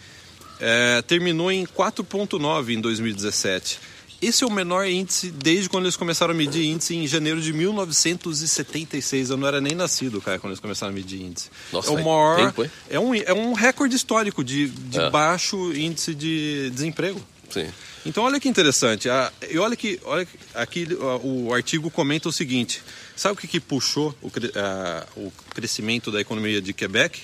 é, 0.59 1.01
terminou 1.03 1.51
em 1.51 1.65
4,9 1.65 2.69
em 2.73 2.81
2017. 2.81 3.79
Esse 4.19 4.43
é 4.43 4.47
o 4.47 4.51
menor 4.51 4.87
índice 4.87 5.29
desde 5.29 5.69
quando 5.69 5.83
eles 5.85 5.95
começaram 5.95 6.33
a 6.33 6.35
medir 6.37 6.65
índice 6.65 6.95
em 6.95 7.05
janeiro 7.05 7.39
de 7.39 7.53
1976. 7.53 9.29
Eu 9.29 9.37
não 9.37 9.47
era 9.47 9.61
nem 9.61 9.75
nascido, 9.75 10.19
cara, 10.21 10.39
quando 10.39 10.51
eles 10.53 10.59
começaram 10.59 10.91
a 10.91 10.95
medir 10.95 11.21
índice. 11.21 11.49
Nossa, 11.71 11.89
é 11.89 11.91
o 11.91 11.93
faz 11.95 12.05
maior. 12.05 12.35
tempo, 12.37 12.63
hein? 12.63 12.71
é, 12.89 12.99
um, 12.99 13.13
é 13.13 13.33
um 13.33 13.53
recorde 13.53 13.95
histórico 13.95 14.43
de, 14.43 14.69
de 14.69 14.99
É. 14.99 15.09
baixo 15.09 15.71
índice 15.73 16.15
de 16.15 16.69
desemprego. 16.71 17.21
Sim. 17.49 17.67
Então 18.05 18.23
olha 18.23 18.39
que 18.39 18.49
interessante. 18.49 19.09
A- 19.09 19.31
E 19.49 19.57
olha 19.57 19.75
que 19.75 19.99
olha 20.03 20.27
aqui 20.55 20.87
o 21.23 21.53
artigo 21.53 21.89
comenta 21.91 22.27
o 22.27 22.31
seguinte: 22.31 22.81
sabe 23.15 23.35
o 23.35 23.37
que, 23.37 23.47
que 23.47 23.59
puxou 23.59 24.15
o, 24.21 24.29
a- 24.55 25.05
o 25.15 25.31
crescimento 25.53 26.11
da 26.11 26.19
economia 26.19 26.61
de 26.61 26.73
Quebec? 26.73 27.21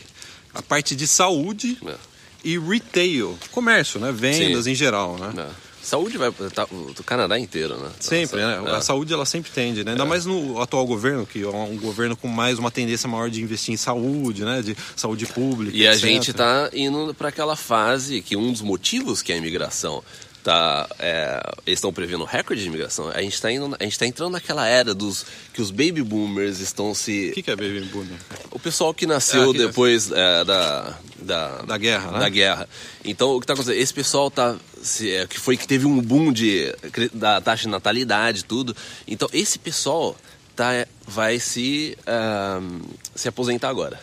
A 0.54 0.62
parte 0.62 0.96
de 0.96 1.08
saúde 1.08 1.78
É. 1.86 1.96
e 2.44 2.58
retail, 2.58 3.38
comércio, 3.52 4.00
né? 4.00 4.12
Vendas 4.12 4.66
Sim. 4.66 4.72
em 4.72 4.76
geral, 4.76 5.18
né? 5.18 5.34
É. 5.38 5.74
Saúde 5.82 6.18
vai 6.18 6.32
tá, 6.32 6.66
o 6.72 7.04
Canadá 7.04 7.38
inteiro, 7.38 7.78
né? 7.78 7.90
Sempre, 8.00 8.38
né? 8.40 8.64
É. 8.68 8.70
A 8.72 8.80
saúde 8.82 9.14
ela 9.14 9.26
sempre 9.26 9.52
tende, 9.52 9.84
né? 9.84 9.92
Ainda 9.92 10.06
mais 10.06 10.26
no 10.26 10.62
atual 10.62 10.86
governo, 10.88 11.26
que 11.26 11.44
é 11.44 11.48
um 11.48 11.76
governo 11.78 12.16
com 12.16 12.30
mais 12.30 12.58
uma 12.58 12.72
tendência 12.72 13.08
maior 13.10 13.30
de 13.30 13.42
investir 13.42 13.74
em 13.74 13.78
saúde, 13.78 14.46
né? 14.46 14.62
De 14.62 14.78
saúde 14.96 15.26
pública. 15.26 15.76
E 15.76 15.86
a 15.86 15.92
etc. 15.92 16.02
gente 16.06 16.32
tá 16.34 16.70
indo 16.72 17.14
para 17.14 17.28
aquela 17.28 17.58
fase 17.58 18.22
que 18.22 18.38
um 18.38 18.50
dos 18.50 18.62
motivos 18.62 19.22
que 19.22 19.34
a 19.34 19.36
imigração 19.36 20.02
tá 20.42 20.88
é, 21.00 21.42
eles 21.66 21.78
estão 21.80 21.92
prevendo 21.94 22.24
recorde 22.26 22.62
de 22.62 22.68
imigração. 22.68 23.10
A 23.10 23.22
gente 23.22 23.42
tá 23.42 23.52
indo, 23.52 23.76
a 23.78 23.84
gente 23.84 24.00
tá 24.00 24.06
entrando 24.06 24.32
naquela 24.32 24.66
era 24.68 24.94
dos 24.94 25.26
que 25.54 25.62
os 25.62 25.70
baby 25.72 26.02
boomers 26.02 26.60
estão 26.60 26.94
se 26.94 27.30
O 27.32 27.34
que, 27.34 27.44
que 27.44 27.52
é 27.52 27.56
baby 27.56 27.82
boomer? 27.92 28.18
o 28.52 28.60
pessoal 28.60 28.94
que 28.94 29.06
nasceu 29.06 29.50
Ah, 29.50 29.54
que- 29.54 29.58
depois 29.60 30.12
é, 30.12 30.44
da, 30.46 30.98
da 31.24 31.62
Da 31.64 31.78
guerra, 31.78 32.12
né? 32.12 32.20
da 32.20 32.30
guerra. 32.30 32.70
Então 33.04 33.36
o 33.36 33.40
que 33.40 33.48
tá 33.48 33.54
acontecendo? 33.54 33.80
Esse 33.82 33.94
pessoal 33.94 34.30
tá 34.30 34.56
se, 34.82 35.10
é, 35.12 35.26
que 35.28 35.40
foi 35.40 35.58
que 35.58 35.68
teve 35.68 35.86
um 35.86 36.00
boom 36.02 36.32
de 36.32 36.74
da 37.14 37.40
taxa 37.42 37.64
de 37.64 37.70
natalidade 37.70 38.42
e 38.42 38.44
tudo. 38.44 38.76
Então 39.08 39.28
esse 39.34 39.58
pessoal 39.58 40.16
tá 40.56 40.86
vai 41.08 41.40
se 41.40 41.98
ahn, 42.06 42.82
se 43.16 43.28
aposentar 43.28 43.70
agora. 43.70 44.00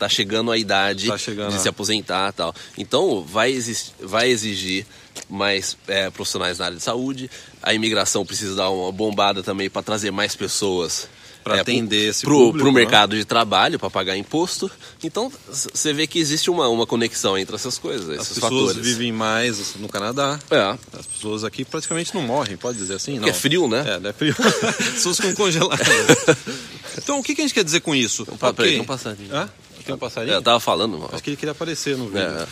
Tá 0.00 0.08
chegando 0.08 0.50
a 0.50 0.58
idade 0.58 1.06
Tá 1.06 1.16
chegando, 1.16 1.50
de 1.50 1.56
é. 1.56 1.58
se 1.60 1.68
aposentar 1.68 2.32
tal. 2.32 2.52
Então 2.76 3.22
vai, 3.22 3.52
exis- 3.52 3.92
vai 4.00 4.28
exigir 4.28 4.84
mais 5.30 5.76
é, 5.86 6.10
profissionais 6.10 6.58
na 6.58 6.64
área 6.64 6.76
de 6.76 6.82
saúde. 6.82 7.30
A 7.62 7.72
imigração 7.72 8.26
precisa 8.26 8.56
dar 8.56 8.68
uma 8.70 8.90
bombada 8.90 9.44
também 9.44 9.70
para 9.70 9.82
trazer 9.82 10.10
mais 10.10 10.34
pessoas 10.34 11.08
Pra 11.46 11.58
é, 11.58 11.60
atender 11.60 12.08
esse 12.08 12.24
pro, 12.24 12.36
público, 12.36 12.58
pro 12.58 12.72
né? 12.72 12.80
mercado 12.80 13.14
de 13.16 13.24
trabalho 13.24 13.78
para 13.78 13.88
pagar 13.88 14.16
imposto. 14.16 14.68
Então 15.04 15.30
você 15.48 15.92
vê 15.92 16.04
que 16.04 16.18
existe 16.18 16.50
uma, 16.50 16.66
uma 16.68 16.84
conexão 16.84 17.38
entre 17.38 17.54
essas 17.54 17.78
coisas, 17.78 18.10
As 18.18 18.26
pessoas 18.26 18.38
fatores. 18.40 18.76
vivem 18.84 19.12
mais 19.12 19.76
no 19.76 19.88
Canadá. 19.88 20.40
É. 20.50 20.76
As 20.98 21.06
pessoas 21.06 21.44
aqui 21.44 21.64
praticamente 21.64 22.12
não 22.16 22.22
morrem, 22.22 22.56
pode 22.56 22.78
dizer 22.78 22.94
assim? 22.94 23.12
Porque 23.12 23.26
não. 23.30 23.36
é 23.36 23.38
frio, 23.38 23.68
né? 23.68 24.00
É, 24.04 24.08
é 24.08 24.12
frio. 24.12 24.34
As 24.66 24.74
pessoas 24.76 25.16
ficam 25.18 25.34
congeladas. 25.34 25.86
Então, 26.98 27.18
o 27.18 27.22
que, 27.22 27.34
que 27.34 27.42
a 27.42 27.44
gente 27.44 27.52
quer 27.52 27.62
dizer 27.62 27.80
com 27.80 27.94
isso? 27.94 28.24
pa- 28.24 28.48
Ok. 28.48 28.52
peraí, 28.54 28.72
tem 28.72 28.80
um 28.80 28.84
passarinho. 28.84 29.34
Hã? 29.36 29.48
Tem 29.84 29.94
um 29.94 29.98
passarinho? 29.98 30.32
É, 30.32 30.36
eu 30.38 30.42
tava 30.42 30.58
falando, 30.58 30.92
mano. 30.98 31.10
Acho 31.12 31.22
que 31.22 31.28
ele 31.30 31.36
queria 31.36 31.52
aparecer 31.52 31.94
no 31.96 32.06
vídeo. 32.06 32.20
É. 32.22 32.46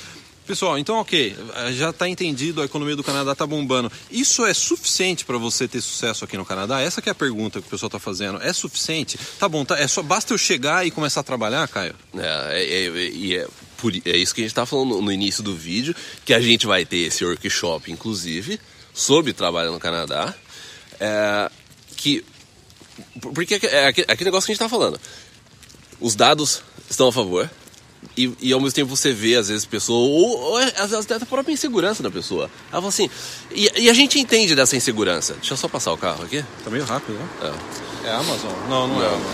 Pessoal, 0.46 0.78
então 0.78 0.96
ok, 0.96 1.34
já 1.72 1.88
está 1.88 2.06
entendido, 2.06 2.60
a 2.60 2.66
economia 2.66 2.94
do 2.94 3.02
Canadá 3.02 3.32
está 3.32 3.46
bombando. 3.46 3.90
Isso 4.10 4.44
é 4.44 4.52
suficiente 4.52 5.24
para 5.24 5.38
você 5.38 5.66
ter 5.66 5.80
sucesso 5.80 6.22
aqui 6.22 6.36
no 6.36 6.44
Canadá? 6.44 6.82
Essa 6.82 7.02
é 7.04 7.10
a 7.10 7.14
pergunta 7.14 7.62
que 7.62 7.66
o 7.66 7.70
pessoal 7.70 7.88
está 7.88 7.98
fazendo. 7.98 8.42
É 8.42 8.52
suficiente? 8.52 9.18
Tá 9.38 9.48
bom, 9.48 9.64
tá, 9.64 9.78
é 9.78 9.88
só 9.88 10.02
basta 10.02 10.34
eu 10.34 10.38
chegar 10.38 10.86
e 10.86 10.90
começar 10.90 11.20
a 11.20 11.22
trabalhar, 11.22 11.66
Caio? 11.68 11.94
É, 12.14 12.62
é, 12.62 12.86
é, 12.86 13.36
é, 13.36 13.46
é 14.04 14.16
isso 14.18 14.34
que 14.34 14.42
a 14.42 14.44
gente 14.44 14.54
tá 14.54 14.66
falando 14.66 15.00
no, 15.00 15.10
início 15.10 15.42
do 15.42 15.56
vídeo, 15.56 15.96
que 16.26 16.34
a 16.34 16.40
gente 16.40 16.66
vai 16.66 16.84
ter 16.84 16.98
esse 16.98 17.24
workshop, 17.24 17.90
inclusive, 17.90 18.60
sobre 18.92 19.32
trabalho 19.32 19.72
no 19.72 19.80
Canadá. 19.80 20.34
É, 21.00 21.50
que. 21.96 22.22
Porque 23.18 23.54
é 23.54 23.86
aquele, 23.86 24.06
aquele 24.10 24.24
negócio 24.26 24.46
que 24.46 24.52
a 24.52 24.54
gente 24.54 24.62
tá 24.62 24.68
falando. 24.68 25.00
Os 25.98 26.14
dados 26.14 26.62
estão 26.90 27.08
a 27.08 27.12
favor. 27.12 27.50
E, 28.16 28.32
e 28.40 28.52
ao 28.52 28.60
mesmo 28.60 28.74
tempo 28.74 28.94
você 28.94 29.12
vê, 29.12 29.34
às 29.36 29.48
vezes, 29.48 29.64
pessoa, 29.64 29.98
ou, 29.98 30.38
ou 30.40 30.56
às 30.58 30.90
vezes 30.90 31.04
até 31.10 31.16
a 31.16 31.26
própria 31.26 31.52
insegurança 31.52 32.02
da 32.02 32.10
pessoa. 32.10 32.50
Ela 32.70 32.80
fala 32.80 32.88
assim, 32.88 33.10
e, 33.50 33.70
e 33.76 33.90
a 33.90 33.92
gente 33.94 34.18
entende 34.18 34.54
dessa 34.54 34.76
insegurança. 34.76 35.34
Deixa 35.34 35.54
eu 35.54 35.56
só 35.56 35.68
passar 35.68 35.92
o 35.92 35.96
carro 35.98 36.24
aqui. 36.24 36.44
Tá 36.62 36.70
meio 36.70 36.84
rápido, 36.84 37.14
né? 37.14 37.28
É. 37.42 38.08
É 38.08 38.10
a 38.10 38.18
Amazon? 38.18 38.52
Não, 38.68 38.86
não, 38.86 39.02
é 39.02 39.06
a 39.06 39.10
Não. 39.10 39.16
Amazon. 39.16 39.32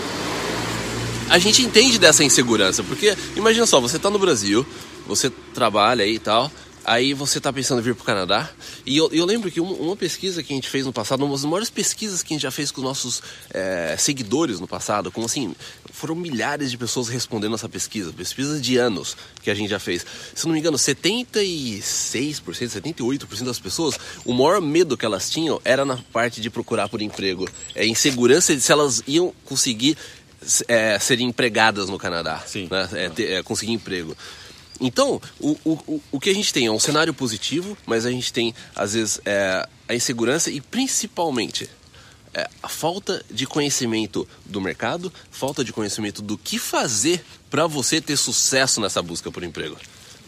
a 1.29 1.37
gente 1.39 1.61
entende 1.61 1.99
dessa 1.99 2.23
insegurança, 2.23 2.83
porque 2.83 3.15
imagina 3.35 3.65
só, 3.65 3.79
você 3.79 3.99
tá 3.99 4.09
no 4.09 4.19
Brasil, 4.19 4.65
você 5.07 5.29
trabalha 5.53 6.03
aí 6.03 6.15
e 6.15 6.19
tal, 6.19 6.51
aí 6.85 7.13
você 7.13 7.39
tá 7.39 7.51
pensando 7.53 7.79
em 7.79 7.83
vir 7.83 7.95
pro 7.95 8.03
Canadá, 8.03 8.49
e 8.85 8.97
eu, 8.97 9.09
eu 9.11 9.25
lembro 9.25 9.51
que 9.51 9.59
uma, 9.61 9.73
uma 9.73 9.95
pesquisa 9.95 10.41
que 10.41 10.51
a 10.51 10.55
gente 10.55 10.67
fez 10.69 10.85
no 10.85 10.93
passado, 10.93 11.23
uma 11.23 11.33
das 11.33 11.45
maiores 11.45 11.69
pesquisas 11.69 12.23
que 12.23 12.33
a 12.33 12.35
gente 12.35 12.43
já 12.43 12.51
fez 12.51 12.71
com 12.71 12.81
os 12.81 12.85
nossos 12.85 13.21
é, 13.53 13.95
seguidores 13.97 14.59
no 14.59 14.67
passado, 14.67 15.11
como 15.11 15.25
assim, 15.25 15.55
foram 15.91 16.15
milhares 16.15 16.71
de 16.71 16.77
pessoas 16.77 17.07
respondendo 17.07 17.55
essa 17.55 17.69
pesquisa, 17.69 18.11
pesquisa 18.13 18.59
de 18.59 18.77
anos 18.77 19.15
que 19.41 19.49
a 19.51 19.55
gente 19.55 19.69
já 19.69 19.79
fez. 19.79 20.05
Se 20.33 20.45
não 20.45 20.53
me 20.53 20.59
engano, 20.59 20.77
76%, 20.77 22.41
78% 22.43 23.43
das 23.43 23.59
pessoas, 23.59 23.95
o 24.25 24.33
maior 24.33 24.61
medo 24.61 24.97
que 24.97 25.05
elas 25.05 25.29
tinham 25.29 25.61
era 25.63 25.85
na 25.85 25.97
parte 26.11 26.41
de 26.41 26.49
procurar 26.49 26.89
por 26.89 27.01
emprego, 27.01 27.47
é 27.75 27.85
insegurança 27.85 28.55
de 28.55 28.61
se 28.61 28.71
elas 28.71 29.03
iam 29.07 29.33
conseguir 29.45 29.97
é, 30.67 30.97
serem 30.99 31.27
empregadas 31.27 31.87
no 31.89 31.97
Canadá, 31.99 32.43
né? 32.69 32.89
É, 32.93 33.09
ter- 33.09 33.31
é, 33.31 33.43
conseguir 33.43 33.73
emprego. 33.73 34.15
Então, 34.81 35.21
o, 35.39 35.51
o, 35.63 36.01
o- 36.11 36.19
que 36.19 36.29
a 36.29 36.33
gente 36.33 36.51
tem 36.51 36.65
é 36.65 36.71
um 36.71 36.79
cenário 36.79 37.13
positivo, 37.13 37.77
mas 37.85 38.05
a 38.05 38.11
gente 38.11 38.33
tem, 38.33 38.53
às 38.75 38.93
vezes, 38.93 39.21
é, 39.25 39.67
a 39.87 39.93
insegurança 39.95 40.49
e 40.49 40.59
principalmente 40.59 41.69
é, 42.33 42.49
a 42.63 42.67
falta 42.67 43.23
de 43.29 43.45
conhecimento 43.45 44.27
do 44.45 44.59
mercado, 44.59 45.11
falta 45.29 45.63
de 45.63 45.71
conhecimento 45.73 46.21
do 46.21 46.37
que 46.37 46.57
fazer 46.57 47.23
para 47.49 47.67
você 47.67 47.99
ter 48.01 48.17
sucesso 48.17 48.79
nessa 48.81 49.01
busca 49.01 49.29
por 49.31 49.43
emprego. 49.43 49.77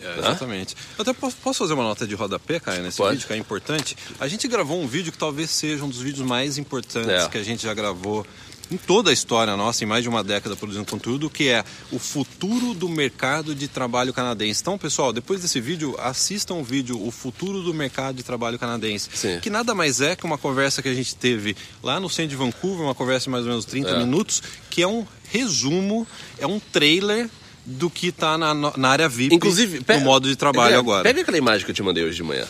É, 0.01 0.19
exatamente. 0.19 0.75
Eu 0.97 1.01
até 1.01 1.13
posso, 1.13 1.37
posso 1.37 1.59
fazer 1.59 1.73
uma 1.73 1.83
nota 1.83 2.05
de 2.05 2.13
rodapé, 2.13 2.59
Caio, 2.59 2.83
nesse 2.83 2.97
Pode. 2.97 3.15
vídeo, 3.15 3.27
que 3.27 3.33
é 3.33 3.37
importante. 3.37 3.95
A 4.19 4.27
gente 4.27 4.47
gravou 4.49 4.81
um 4.81 4.85
vídeo 4.85 5.13
que 5.13 5.17
talvez 5.17 5.49
seja 5.49 5.83
um 5.85 5.87
dos 5.89 5.99
vídeos 6.01 6.27
mais 6.27 6.57
importantes 6.57 7.09
É. 7.09 7.29
que 7.29 7.37
a 7.37 7.43
gente 7.43 7.63
já 7.63 7.73
gravou 7.73 8.27
em 8.73 8.77
toda 8.77 9.11
a 9.11 9.13
história 9.13 9.55
nossa, 9.55 9.83
em 9.83 9.87
mais 9.87 10.01
de 10.03 10.09
uma 10.09 10.23
década 10.23 10.55
produzindo 10.55 10.85
conteúdo, 10.85 11.29
que 11.29 11.47
é 11.49 11.63
o 11.91 11.99
futuro 11.99 12.73
do 12.73 12.89
mercado 12.89 13.53
de 13.53 13.67
trabalho 13.67 14.11
canadense. 14.11 14.61
Então, 14.61 14.77
pessoal, 14.77 15.13
depois 15.13 15.41
desse 15.41 15.61
vídeo, 15.61 15.95
assistam 15.99 16.55
o 16.55 16.63
vídeo 16.63 16.99
O 17.05 17.11
Futuro 17.11 17.61
do 17.61 17.73
Mercado 17.73 18.15
de 18.15 18.23
Trabalho 18.23 18.57
Canadense, 18.57 19.09
Sim. 19.13 19.39
que 19.39 19.49
nada 19.49 19.75
mais 19.75 20.01
é 20.01 20.15
que 20.15 20.25
uma 20.25 20.37
conversa 20.37 20.81
que 20.81 20.89
a 20.89 20.93
gente 20.93 21.15
teve 21.15 21.55
lá 21.83 21.99
no 21.99 22.09
centro 22.09 22.31
de 22.31 22.35
Vancouver, 22.35 22.83
uma 22.85 22.95
conversa 22.95 23.25
de 23.25 23.29
mais 23.29 23.43
ou 23.43 23.49
menos 23.49 23.65
30 23.65 23.89
É. 23.89 23.99
minutos, 23.99 24.41
que 24.69 24.81
é 24.81 24.87
um 24.87 25.05
resumo, 25.31 26.07
é 26.39 26.47
um 26.47 26.59
trailer 26.59 27.29
do 27.65 27.89
que 27.89 28.07
está 28.07 28.37
na, 28.37 28.53
na 28.53 28.89
área 28.89 29.07
VIP 29.07 29.35
Inclusive, 29.35 29.81
no 29.87 30.01
modo 30.01 30.27
de 30.27 30.35
trabalho 30.35 30.69
pega, 30.71 30.79
agora. 30.79 31.03
Pega 31.03 31.21
aquela 31.21 31.37
imagem 31.37 31.63
que 31.63 31.71
eu 31.71 31.75
te 31.75 31.81
mandei 31.83 32.03
hoje 32.03 32.17
de 32.17 32.23
manhã. 32.23 32.45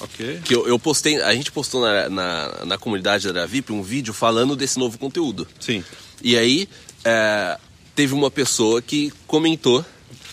Ok. 0.00 0.40
Que 0.44 0.54
eu, 0.54 0.66
eu 0.68 0.78
postei, 0.78 1.20
a 1.22 1.34
gente 1.34 1.50
postou 1.50 1.80
na, 1.82 2.08
na, 2.08 2.64
na 2.66 2.78
comunidade 2.78 3.32
da 3.32 3.46
VIP 3.46 3.72
um 3.72 3.82
vídeo 3.82 4.12
falando 4.12 4.54
desse 4.54 4.78
novo 4.78 4.98
conteúdo. 4.98 5.46
Sim. 5.58 5.82
E 6.22 6.36
aí, 6.36 6.68
é, 7.04 7.58
teve 7.94 8.12
uma 8.14 8.30
pessoa 8.30 8.80
que 8.82 9.12
comentou. 9.26 9.84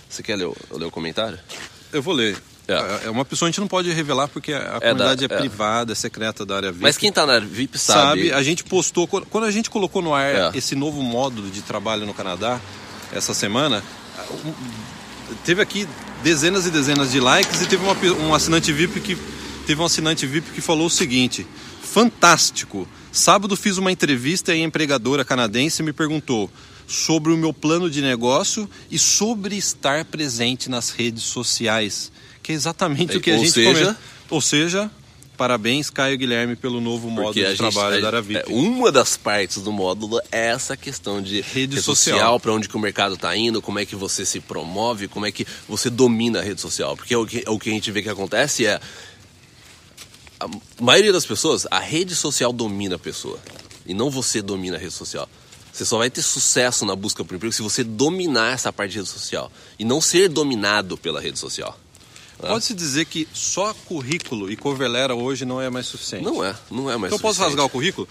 Você 0.09 0.21
quer 0.21 0.35
ler 0.35 0.45
o, 0.47 0.55
ler 0.71 0.85
o 0.85 0.91
comentário? 0.91 1.39
Eu 1.91 2.01
vou 2.01 2.13
ler. 2.13 2.37
É. 2.67 3.07
É 3.07 3.09
uma 3.09 3.25
pessoa 3.25 3.47
que 3.47 3.49
a 3.49 3.51
gente 3.51 3.59
não 3.59 3.67
pode 3.67 3.91
revelar 3.91 4.27
porque 4.29 4.53
a 4.53 4.57
É 4.57 4.79
comunidade 4.79 5.27
da- 5.27 5.35
é, 5.35 5.37
é. 5.37 5.39
privada, 5.41 5.91
é 5.91 5.95
secreta 5.95 6.45
da 6.45 6.55
área 6.55 6.71
VIP. 6.71 6.81
Mas 6.83 6.97
quem 6.97 7.11
tá 7.11 7.25
na 7.25 7.39
VIP 7.39 7.77
sabe, 7.77 7.99
sabe. 8.29 8.31
a 8.33 8.41
gente 8.41 8.63
postou, 8.63 9.05
quando 9.07 9.43
a 9.45 9.51
gente 9.51 9.69
colocou 9.69 10.01
no 10.01 10.13
ar 10.13 10.33
É. 10.33 10.51
esse 10.57 10.73
novo 10.75 11.01
módulo 11.01 11.49
de 11.49 11.61
trabalho 11.61 12.05
no 12.05 12.13
Canadá, 12.13 12.61
essa 13.11 13.33
semana, 13.33 13.83
teve 15.45 15.61
aqui 15.61 15.87
dezenas 16.23 16.65
e 16.65 16.71
dezenas 16.71 17.11
de 17.11 17.19
likes 17.19 17.61
e 17.61 17.65
teve 17.65 17.83
uma 17.83 17.93
um 18.25 18.33
assinante 18.33 18.71
VIP 18.71 18.99
que 19.01 19.17
teve 19.65 19.81
um 19.81 19.85
assinante 19.85 20.25
VIP 20.25 20.51
que 20.51 20.61
falou 20.61 20.87
o 20.87 20.89
seguinte: 20.89 21.45
fantástico. 21.81 22.87
Sábado 23.11 23.55
fiz 23.55 23.77
uma 23.77 23.91
entrevista 23.91 24.55
e 24.55 24.61
a 24.61 24.63
empregadora 24.65 25.23
canadense 25.23 25.83
me 25.83 25.93
perguntou 25.93 26.49
sobre 26.87 27.31
o 27.31 27.37
meu 27.37 27.53
plano 27.53 27.89
de 27.89 28.01
negócio 28.01 28.67
e 28.89 28.97
sobre 28.97 29.55
estar 29.55 30.03
presente 30.05 30.69
nas 30.69 30.89
redes 30.89 31.23
sociais, 31.23 32.11
que 32.41 32.51
é 32.51 32.55
exatamente 32.55 33.15
o 33.17 33.21
que 33.21 33.29
a 33.31 33.37
gente 33.37 33.51
seja, 33.51 33.85
come- 33.85 33.97
Ou 34.31 34.41
seja, 34.41 34.89
parabéns, 35.37 35.89
Caio 35.91 36.17
Guilherme, 36.17 36.55
pelo 36.55 36.81
novo 36.81 37.09
modo 37.09 37.25
Porque 37.27 37.41
a 37.41 37.43
de 37.43 37.49
gente- 37.51 37.59
trabalho 37.59 37.97
a- 37.97 38.01
da 38.01 38.07
Aravip. 38.07 38.39
é, 38.39 38.45
uma 38.49 38.91
das 38.91 39.15
partes 39.15 39.61
do 39.61 39.71
módulo 39.71 40.19
é 40.31 40.47
essa 40.47 40.75
questão 40.75 41.21
de 41.21 41.39
Rede 41.41 41.79
social. 41.83 42.39
para 42.39 42.51
onde 42.51 42.67
que 42.67 42.75
o 42.75 42.79
mercado 42.79 43.13
está 43.13 43.35
indo, 43.37 43.61
como 43.61 43.77
é 43.79 43.85
que 43.85 43.95
você 43.95 44.25
se 44.25 44.39
promove, 44.39 45.07
como 45.07 45.25
é 45.27 45.31
que 45.31 45.45
você 45.69 45.89
domina 45.89 46.39
a 46.39 46.43
rede 46.43 46.59
social. 46.59 46.97
Porque 46.97 47.15
o 47.15 47.25
que, 47.27 47.43
o 47.47 47.59
que 47.59 47.69
a 47.69 47.73
gente 47.73 47.91
vê 47.91 48.01
que 48.01 48.09
acontece 48.09 48.65
é 48.65 48.79
a 50.43 50.83
maioria 50.83 51.13
das 51.13 51.25
pessoas, 51.25 51.65
a 51.71 51.79
rede 51.79 52.15
social 52.15 52.51
domina 52.51 52.95
a 52.95 52.99
pessoa 52.99 53.39
e 53.85 53.93
não 53.93 54.09
você 54.09 54.41
domina 54.41 54.77
a 54.77 54.79
rede 54.79 54.93
social. 54.93 55.27
Você 55.71 55.85
só 55.85 55.97
vai 55.97 56.09
ter 56.09 56.21
sucesso 56.21 56.85
na 56.85 56.95
busca 56.95 57.25
por 57.25 57.35
emprego 57.35 57.53
se 57.53 57.61
você 57.61 57.83
dominar 57.83 58.53
essa 58.53 58.71
parte 58.71 58.91
de 58.91 58.99
rede 58.99 59.09
social 59.09 59.51
e 59.79 59.83
não 59.83 59.99
ser 59.99 60.29
dominado 60.29 60.97
pela 60.97 61.19
rede 61.19 61.39
social. 61.39 61.77
Pode-se 62.39 62.73
dizer 62.73 63.05
que 63.05 63.27
só 63.33 63.73
currículo 63.85 64.51
e 64.51 64.57
cover 64.57 64.89
letter 64.89 65.15
hoje 65.15 65.45
não 65.45 65.61
é 65.61 65.69
mais 65.69 65.85
suficiente. 65.85 66.25
Não 66.25 66.43
é, 66.43 66.53
não 66.69 66.91
é 66.91 66.97
mais 66.97 67.13
Então 67.13 67.17
eu 67.17 67.21
posso 67.21 67.39
suficiente. 67.39 67.49
rasgar 67.49 67.65
o 67.65 67.69
currículo? 67.69 68.07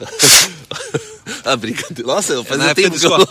a 1.45 1.55
brincadeira. 1.57 2.11
Nossa, 2.11 2.43
faz 2.45 2.59
na, 2.59 2.75
tempo 2.75 2.91
de 2.91 2.97
escola, 2.97 3.27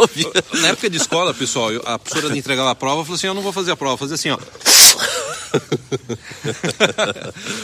na 0.62 0.68
época 0.68 0.90
de 0.90 0.98
escola, 0.98 1.34
pessoal, 1.34 1.70
a 1.86 1.98
professora 1.98 2.38
entregava 2.38 2.70
a 2.70 2.76
prova 2.76 3.04
falou 3.04 3.16
assim: 3.16 3.28
Eu 3.28 3.34
não 3.34 3.42
vou 3.42 3.52
fazer 3.52 3.72
a 3.72 3.76
prova, 3.76 3.96
vou 3.96 4.08
fazer 4.08 4.14
assim, 4.14 4.30
ó. 4.30 4.38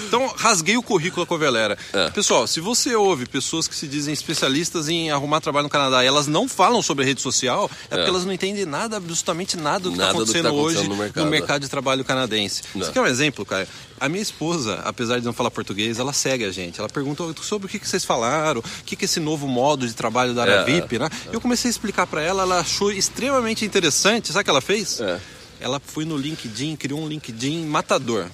então, 0.07 0.26
rasguei 0.47 0.77
o 0.77 0.83
currículo 0.83 1.23
a 1.23 1.27
covelera. 1.27 1.77
É. 1.93 2.09
Pessoal, 2.11 2.47
se 2.47 2.59
você 2.59 2.95
ouve 2.95 3.25
pessoas 3.25 3.67
que 3.67 3.75
se 3.75 3.87
dizem 3.87 4.13
especialistas 4.13 4.87
em 4.87 5.11
arrumar 5.11 5.41
trabalho 5.41 5.63
no 5.63 5.69
Canadá 5.69 6.03
e 6.03 6.07
elas 6.07 6.27
não 6.27 6.47
falam 6.47 6.81
sobre 6.81 7.03
rede 7.05 7.21
social, 7.21 7.69
é, 7.89 7.95
porque 7.95 8.09
elas 8.09 8.23
não 8.25 8.31
entendem 8.31 8.65
nada, 8.65 8.97
absolutamente 8.97 9.57
nada 9.57 9.81
do 9.81 9.91
que 9.91 9.95
está 9.97 10.11
acontecendo, 10.11 10.43
tá 10.43 10.49
acontecendo 10.49 10.79
hoje 10.79 10.83
no 10.87 10.95
no 10.95 10.95
mercado. 10.95 11.29
mercado. 11.29 11.61
de 11.61 11.69
trabalho 11.69 12.05
canadense. 12.05 12.63
Não. 12.73 12.85
Você 12.85 12.91
quer 12.91 13.01
um 13.01 13.05
exemplo, 13.07 13.45
Caio? 13.45 13.67
A 13.99 14.07
minha 14.07 14.21
esposa, 14.21 14.81
apesar 14.85 15.19
de 15.19 15.25
não 15.25 15.33
falar 15.33 15.49
português, 15.51 15.99
ela 15.99 16.13
segue 16.13 16.45
a 16.45 16.51
gente. 16.51 16.79
Ela 16.79 16.87
pergunta 16.89 17.23
sobre 17.41 17.65
o 17.65 17.69
que, 17.69 17.79
que 17.79 17.87
vocês 17.87 18.05
falaram, 18.05 18.61
o 18.61 18.83
que, 18.85 18.95
que 18.95 19.03
é 19.03 19.07
esse 19.07 19.19
novo 19.19 19.47
modo 19.47 19.87
de 19.87 19.93
trabalho 19.93 20.33
da 20.33 20.43
área 20.43 20.53
É, 20.53 20.63
VIP, 20.63 20.99
né? 20.99 21.09
Eu 21.31 21.41
comecei 21.41 21.67
a 21.69 21.71
explicar 21.71 22.05
para 22.07 22.21
ela, 22.21 22.43
ela 22.43 22.59
achou 22.59 22.91
extremamente 22.91 23.65
interessante. 23.65 24.27
Sabe 24.31 24.41
o 24.41 24.43
que 24.45 24.49
ela 24.51 24.61
fez? 24.61 25.01
É. 25.01 25.19
Ela 25.59 25.81
foi 25.83 26.05
no 26.05 26.15
LinkedIn, 26.15 26.75
criou 26.75 27.01
um 27.01 27.07
LinkedIn 27.07 27.65
matador. 27.65 28.27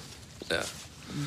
É. 0.50 0.60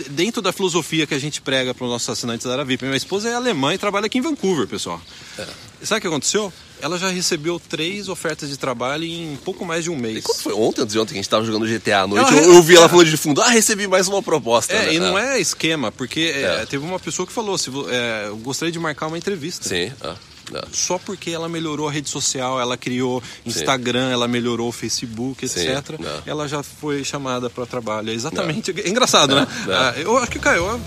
Dentro 0.10 0.42
da 0.42 0.52
filosofia 0.52 1.08
que 1.08 1.14
a 1.14 1.20
gente 1.20 1.42
prega 1.42 1.74
para 1.74 1.86
os 1.86 1.90
nossos 1.90 2.10
assinantes 2.10 2.46
da 2.46 2.54
área 2.54 2.66
VIP. 2.66 2.84
Minha 2.86 2.98
esposa 2.98 3.30
é 3.30 3.36
alemã 3.36 3.74
e 3.74 3.78
trabalha 3.78 4.08
aqui 4.08 4.18
em 4.18 4.22
Vancouver, 4.22 4.68
pessoal. 4.68 5.02
É. 5.38 5.48
Sabe 5.84 6.00
o 6.00 6.02
que 6.02 6.08
aconteceu? 6.08 6.52
Ela 6.80 6.98
já 7.00 7.10
recebeu 7.10 7.60
três 7.60 8.08
ofertas 8.08 8.50
de 8.50 8.58
trabalho 8.58 9.04
em 9.04 9.36
pouco 9.44 9.66
mais 9.66 9.84
de 9.84 9.90
um 9.90 9.96
mês. 9.96 10.18
E 10.18 10.22
quando 10.22 10.40
foi 10.40 10.54
ontem, 10.54 10.82
antes 10.82 10.94
de 10.94 11.00
ontem, 11.00 11.14
que 11.14 11.20
a 11.20 11.22
gente 11.22 11.30
tava 11.30 11.44
jogando 11.44 11.66
GTA 11.68 12.02
à 12.02 12.08
noite, 12.08 12.32
Ela- 12.32 12.42
eu, 12.44 12.54
eu 12.54 12.62
vi 12.64 12.76
ela 12.76 12.88
falando 12.88 13.10
de 13.10 13.18
fundo, 13.18 13.42
ah, 13.42 13.50
recebi 13.50 13.88
mais 13.88 14.08
uma 14.08 14.22
proposta. 14.22 14.74
É, 14.74 14.86
né? 14.86 14.94
e 14.94 15.00
não 15.00 15.16
Ah, 15.18 15.38
é 15.38 15.40
esquema, 15.40 15.92
porque 15.92 16.32
é, 16.36 16.62
É. 16.62 16.66
teve 16.66 16.86
uma 16.86 17.00
pessoa 17.00 17.26
que 17.26 17.34
falou: 17.34 17.58
se, 17.58 17.72
é, 17.90 18.26
eu 18.28 18.38
gostaria 18.38 18.72
de 18.72 18.78
marcar 18.80 19.08
uma 19.08 19.18
entrevista. 19.18 19.68
Sim, 19.68 19.92
ah, 20.02 20.16
ah. 20.54 20.68
Só 20.72 20.98
porque 21.00 21.32
ela 21.32 21.50
melhorou 21.50 21.88
a 21.88 21.92
rede 21.92 22.10
social, 22.10 22.60
ela 22.62 22.78
criou 22.78 23.22
Instagram, 23.46 24.10
ela 24.12 24.28
melhorou 24.28 24.70
o 24.70 24.72
Facebook, 24.72 25.48
Sim, 25.48 25.62
etc. 25.68 26.00
não. 26.00 26.22
Ela 26.28 26.48
já 26.48 26.62
foi 26.62 27.04
chamada 27.04 27.50
para 27.50 27.66
trabalho. 27.66 28.12
É 28.12 28.14
exatamente. 28.14 28.72
É 28.80 28.88
engraçado, 28.88 29.36
né? 29.36 29.48
não. 29.66 29.74
Ah, 29.74 29.94
eu 29.98 30.18
acho 30.18 30.30
que, 30.32 30.40
Caio, 30.40 30.64
eu- 30.66 30.82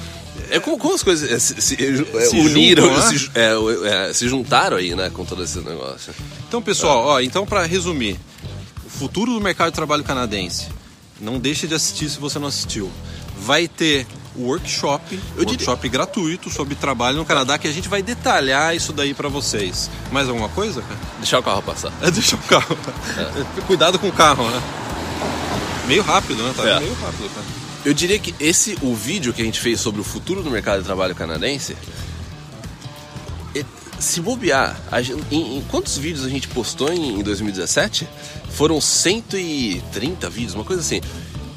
É 0.51 0.59
como, 0.61 0.79
como 0.79 0.95
as 0.95 1.03
coisas 1.03 1.31
é, 1.31 1.39
se, 1.39 1.61
se- 1.61 1.75
é, 1.75 2.21
Se 2.27 2.37
uniram, 2.37 2.85
juntam, 2.89 3.11
né? 3.13 3.19
se, 3.19 3.31
é, 3.35 4.11
é, 4.11 4.29
juntaram 4.29 4.77
aí, 4.77 4.95
né, 4.95 5.11
com 5.11 5.25
todo 5.25 5.43
esse 5.45 5.59
negócio. 5.61 6.13
Então, 6.49 6.61
pessoal, 6.61 7.05
ó, 7.05 7.21
então 7.21 7.47
para 7.47 7.65
resumir, 7.67 8.19
o 8.85 8.89
futuro 8.91 9.33
do 9.33 9.41
mercado 9.41 9.71
de 9.71 9.75
trabalho 9.77 10.03
canadense. 10.05 10.67
Não 11.21 11.39
deixe 11.39 11.67
de 11.67 11.75
assistir 11.75 12.09
se 12.09 12.19
você 12.19 12.39
não 12.39 12.49
assistiu. 12.49 12.91
Vai 13.43 13.69
ter 13.69 14.07
o 14.35 14.43
workshop, 14.45 15.15
Eu 15.37 15.45
diria- 15.45 15.51
workshop 15.67 15.89
gratuito 15.89 16.51
sobre 16.51 16.75
trabalho 16.75 17.19
no 17.19 17.25
Canadá 17.25 17.59
que 17.59 17.69
a 17.69 17.73
gente 17.73 17.89
vai 17.89 18.03
detalhar 18.03 18.75
isso 18.75 18.93
daí 18.93 19.13
para 19.15 19.29
vocês. 19.29 19.91
Mais 20.11 20.29
alguma 20.29 20.49
coisa, 20.49 20.81
cara? 20.83 20.99
Deixar 21.19 21.39
o 21.39 21.43
carro 21.43 21.63
passar. 21.63 21.93
É 22.03 22.11
deixar 22.11 22.37
o 22.37 22.43
carro. 22.43 22.77
Cuidado 23.67 23.99
com 23.99 24.09
o 24.09 24.13
carro, 24.13 24.49
né? 24.51 24.63
Meio 25.87 26.03
rápido, 26.03 26.43
né? 26.43 26.53
Tá 26.57 26.69
É. 26.69 26.81
meio 26.81 26.95
rápido, 26.95 27.29
cara. 27.35 27.47
Eu 27.85 27.95
diria 27.95 28.19
que 28.19 28.35
esse, 28.39 28.77
o 28.83 28.95
vídeo 28.95 29.33
que 29.33 29.41
a 29.41 29.45
gente 29.45 29.59
fez 29.61 29.81
sobre 29.81 30.01
o 30.01 30.05
futuro 30.05 30.43
do 30.43 30.51
mercado 30.51 30.81
de 30.81 30.85
trabalho 30.85 31.15
canadense, 31.15 31.75
e- 33.55 33.65
se 33.99 34.21
bobear, 34.21 34.79
a 34.91 35.01
gen- 35.01 35.17
em, 35.31 35.59
em 35.59 35.63
quantos 35.63 35.97
vídeos 35.97 36.25
a 36.25 36.29
gente 36.29 36.47
postou 36.49 36.93
em, 36.93 37.19
em 37.21 37.23
2017? 37.23 38.07
Foram 38.51 38.81
130 38.81 40.29
vídeos, 40.29 40.55
uma 40.55 40.65
coisa 40.65 40.83
assim. 40.83 41.01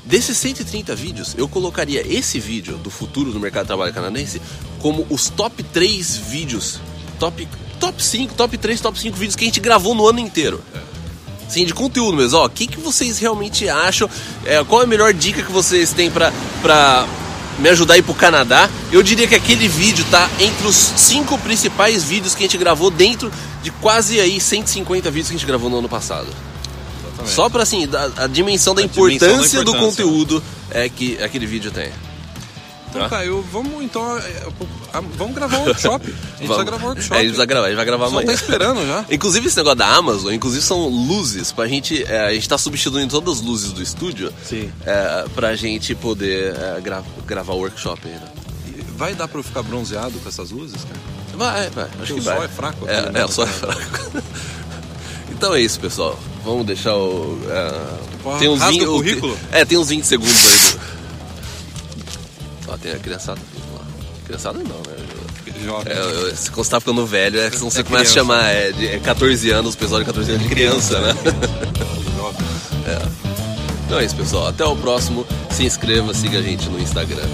Desses 0.05 0.37
130 0.37 0.95
vídeos, 0.95 1.33
eu 1.37 1.47
colocaria 1.47 2.05
esse 2.07 2.39
vídeo 2.39 2.77
do 2.77 2.89
futuro 2.89 3.31
do 3.31 3.39
mercado 3.39 3.63
de 3.63 3.67
trabalho 3.67 3.93
canadense 3.93 4.41
como 4.79 5.05
os 5.09 5.29
top 5.29 5.61
3 5.63 6.17
vídeos, 6.17 6.79
top, 7.19 7.47
top 7.79 8.03
5, 8.03 8.33
top 8.35 8.57
3, 8.57 8.79
top 8.81 8.99
5 8.99 9.17
vídeos 9.17 9.35
que 9.35 9.43
a 9.43 9.47
gente 9.47 9.59
gravou 9.59 9.93
no 9.95 10.07
ano 10.07 10.19
inteiro. 10.19 10.61
Sim, 11.53 11.65
de 11.65 11.73
conteúdo 11.73 12.17
mesmo. 12.17 12.39
Ó, 12.39 12.45
o 12.45 12.49
que, 12.49 12.65
que 12.65 12.79
vocês 12.79 13.19
realmente 13.19 13.69
acham? 13.69 14.09
É, 14.45 14.63
qual 14.63 14.81
é 14.81 14.85
a 14.85 14.87
melhor 14.87 15.13
dica 15.13 15.43
que 15.43 15.51
vocês 15.51 15.93
têm 15.93 16.09
pra, 16.09 16.33
pra 16.61 17.05
me 17.59 17.69
ajudar 17.69 17.93
a 17.93 17.97
ir 17.97 18.01
pro 18.01 18.15
Canadá? 18.15 18.67
Eu 18.91 19.03
diria 19.03 19.27
que 19.27 19.35
aquele 19.35 19.67
vídeo 19.67 20.03
tá 20.09 20.27
entre 20.39 20.65
os 20.67 20.75
cinco 20.75 21.37
principais 21.37 22.03
vídeos 22.03 22.33
que 22.33 22.43
a 22.43 22.47
gente 22.47 22.57
gravou 22.57 22.89
dentro 22.89 23.31
de 23.61 23.69
quase 23.69 24.19
aí 24.19 24.39
150 24.41 25.11
vídeos 25.11 25.29
que 25.29 25.35
a 25.35 25.37
gente 25.37 25.47
gravou 25.47 25.69
no 25.69 25.77
ano 25.77 25.87
passado. 25.89 26.27
Exatamente. 27.05 27.35
Só 27.35 27.49
pra 27.49 27.63
assim, 27.63 27.87
da- 27.87 28.09
a, 28.17 28.27
dimensão 28.27 28.73
da 28.73 28.81
A 28.81 28.85
dimensão 28.87 29.03
da 29.05 29.13
importância 29.33 29.63
do 29.63 29.71
importância, 29.71 30.03
conteúdo 30.03 30.43
é 30.71 30.89
que 30.89 31.21
aquele 31.21 31.45
vídeo 31.45 31.69
tem. 31.71 31.89
Então, 32.95 33.09
Tá. 33.09 33.09
Caio, 33.17 33.43
vamos 33.51 33.83
então. 33.83 34.17
é, 34.17 34.43
a- 34.93 35.01
Vamos 35.17 35.33
gravar 35.33 35.57
um 35.57 35.63
workshop. 35.65 36.05
A 36.05 36.07
gente 36.07 36.17
Vamos. 36.17 36.37
precisa 36.37 36.63
gravar 36.63 36.83
um 36.85 36.87
workshop. 36.89 37.13
É, 37.13 37.17
a 37.17 37.21
gente 37.21 37.27
precisa 37.29 37.45
gravar, 37.45 37.65
a 37.65 37.69
gente 37.69 37.75
vai 37.77 37.85
gravar 37.85 38.05
Só 38.05 38.11
amanhã. 38.11 38.27
tá 38.27 38.33
esperando 38.33 38.85
já. 38.87 39.05
Inclusive 39.11 39.47
esse 39.47 39.57
negócio 39.57 39.77
da 39.79 39.87
Amazon, 39.87 40.31
inclusive 40.33 40.63
são 40.63 40.87
luzes 40.87 41.51
pra 41.51 41.67
gente. 41.67 42.03
é, 42.03 42.27
a 42.27 42.33
gente 42.33 42.47
tá 42.47 42.57
substituindo 42.57 43.09
todas 43.09 43.39
as 43.39 43.41
luzes 43.41 43.71
do 43.71 43.81
estúdio 43.81 44.31
Sim. 44.47 44.71
é, 44.85 45.25
pra 45.33 45.55
gente 45.55 45.95
poder 45.95 46.55
é, 46.55 46.79
gra- 46.81 47.03
gravar 47.25 47.53
o 47.53 47.57
workshop 47.57 48.07
né? 48.07 48.21
Vai 48.95 49.15
dar 49.15 49.27
pra 49.27 49.39
eu 49.39 49.43
ficar 49.43 49.63
bronzeado 49.63 50.19
com 50.19 50.29
essas 50.29 50.51
luzes, 50.51 50.83
cara? 50.83 50.99
Vai, 51.35 51.69
vai, 51.71 51.85
acho 51.85 51.93
Porque 51.97 52.13
que 52.13 52.19
o 52.19 52.23
vai. 52.23 52.35
sol 52.35 52.45
é 52.45 52.47
fraco 52.47 52.87
É, 52.87 53.09
né? 53.11 53.21
é, 53.21 53.25
o 53.25 53.27
sol 53.31 53.45
é 53.45 53.47
fraco. 53.47 53.81
então 55.31 55.53
é 55.55 55.61
isso, 55.61 55.79
pessoal. 55.79 56.17
Vamos 56.45 56.65
deixar 56.65 56.95
o. 56.95 57.39
é, 57.49 58.13
Pô, 58.21 58.37
tem 58.37 58.49
uns 58.49 58.59
rasga 58.59 58.77
20, 58.79 58.87
o 58.87 58.93
currículo? 58.93 59.37
É, 59.51 59.65
tem 59.65 59.77
uns 59.77 59.89
20 59.89 60.03
segundos 60.05 60.35
aí. 60.35 60.79
Tem 62.83 62.91
a 62.91 62.99
criançada. 62.99 63.39
lá. 63.73 63.81
Criançada 64.25 64.59
não, 64.59 64.65
né? 64.77 65.63
Jovem. 65.65 65.93
É, 65.93 65.97
eu- 65.97 66.35
você 66.35 66.69
tá 66.69 66.79
ficando 66.79 67.05
velho, 67.05 67.39
é 67.39 67.49
que 67.49 67.57
você 67.57 67.79
É 67.79 67.83
começa 67.83 68.03
a 68.03 68.05
criança. 68.05 68.13
chamar 68.13 68.45
é, 68.49 68.71
de 68.73 68.87
é 68.87 68.99
14 68.99 69.49
anos, 69.51 69.73
o 69.73 69.77
pessoal 69.77 69.99
de 70.01 70.05
14 70.05 70.31
anos 70.31 70.43
de 70.43 70.49
criança, 70.49 70.99
né? 70.99 71.13
Jovem. 72.17 72.47
Então 73.85 73.99
é 73.99 74.05
isso, 74.05 74.15
pessoal. 74.15 74.47
Até 74.47 74.65
o 74.65 74.75
próximo. 74.75 75.25
Se 75.51 75.63
inscreva, 75.65 76.13
siga 76.13 76.39
a 76.39 76.41
gente 76.41 76.67
no 76.69 76.79
Instagram. 76.79 77.27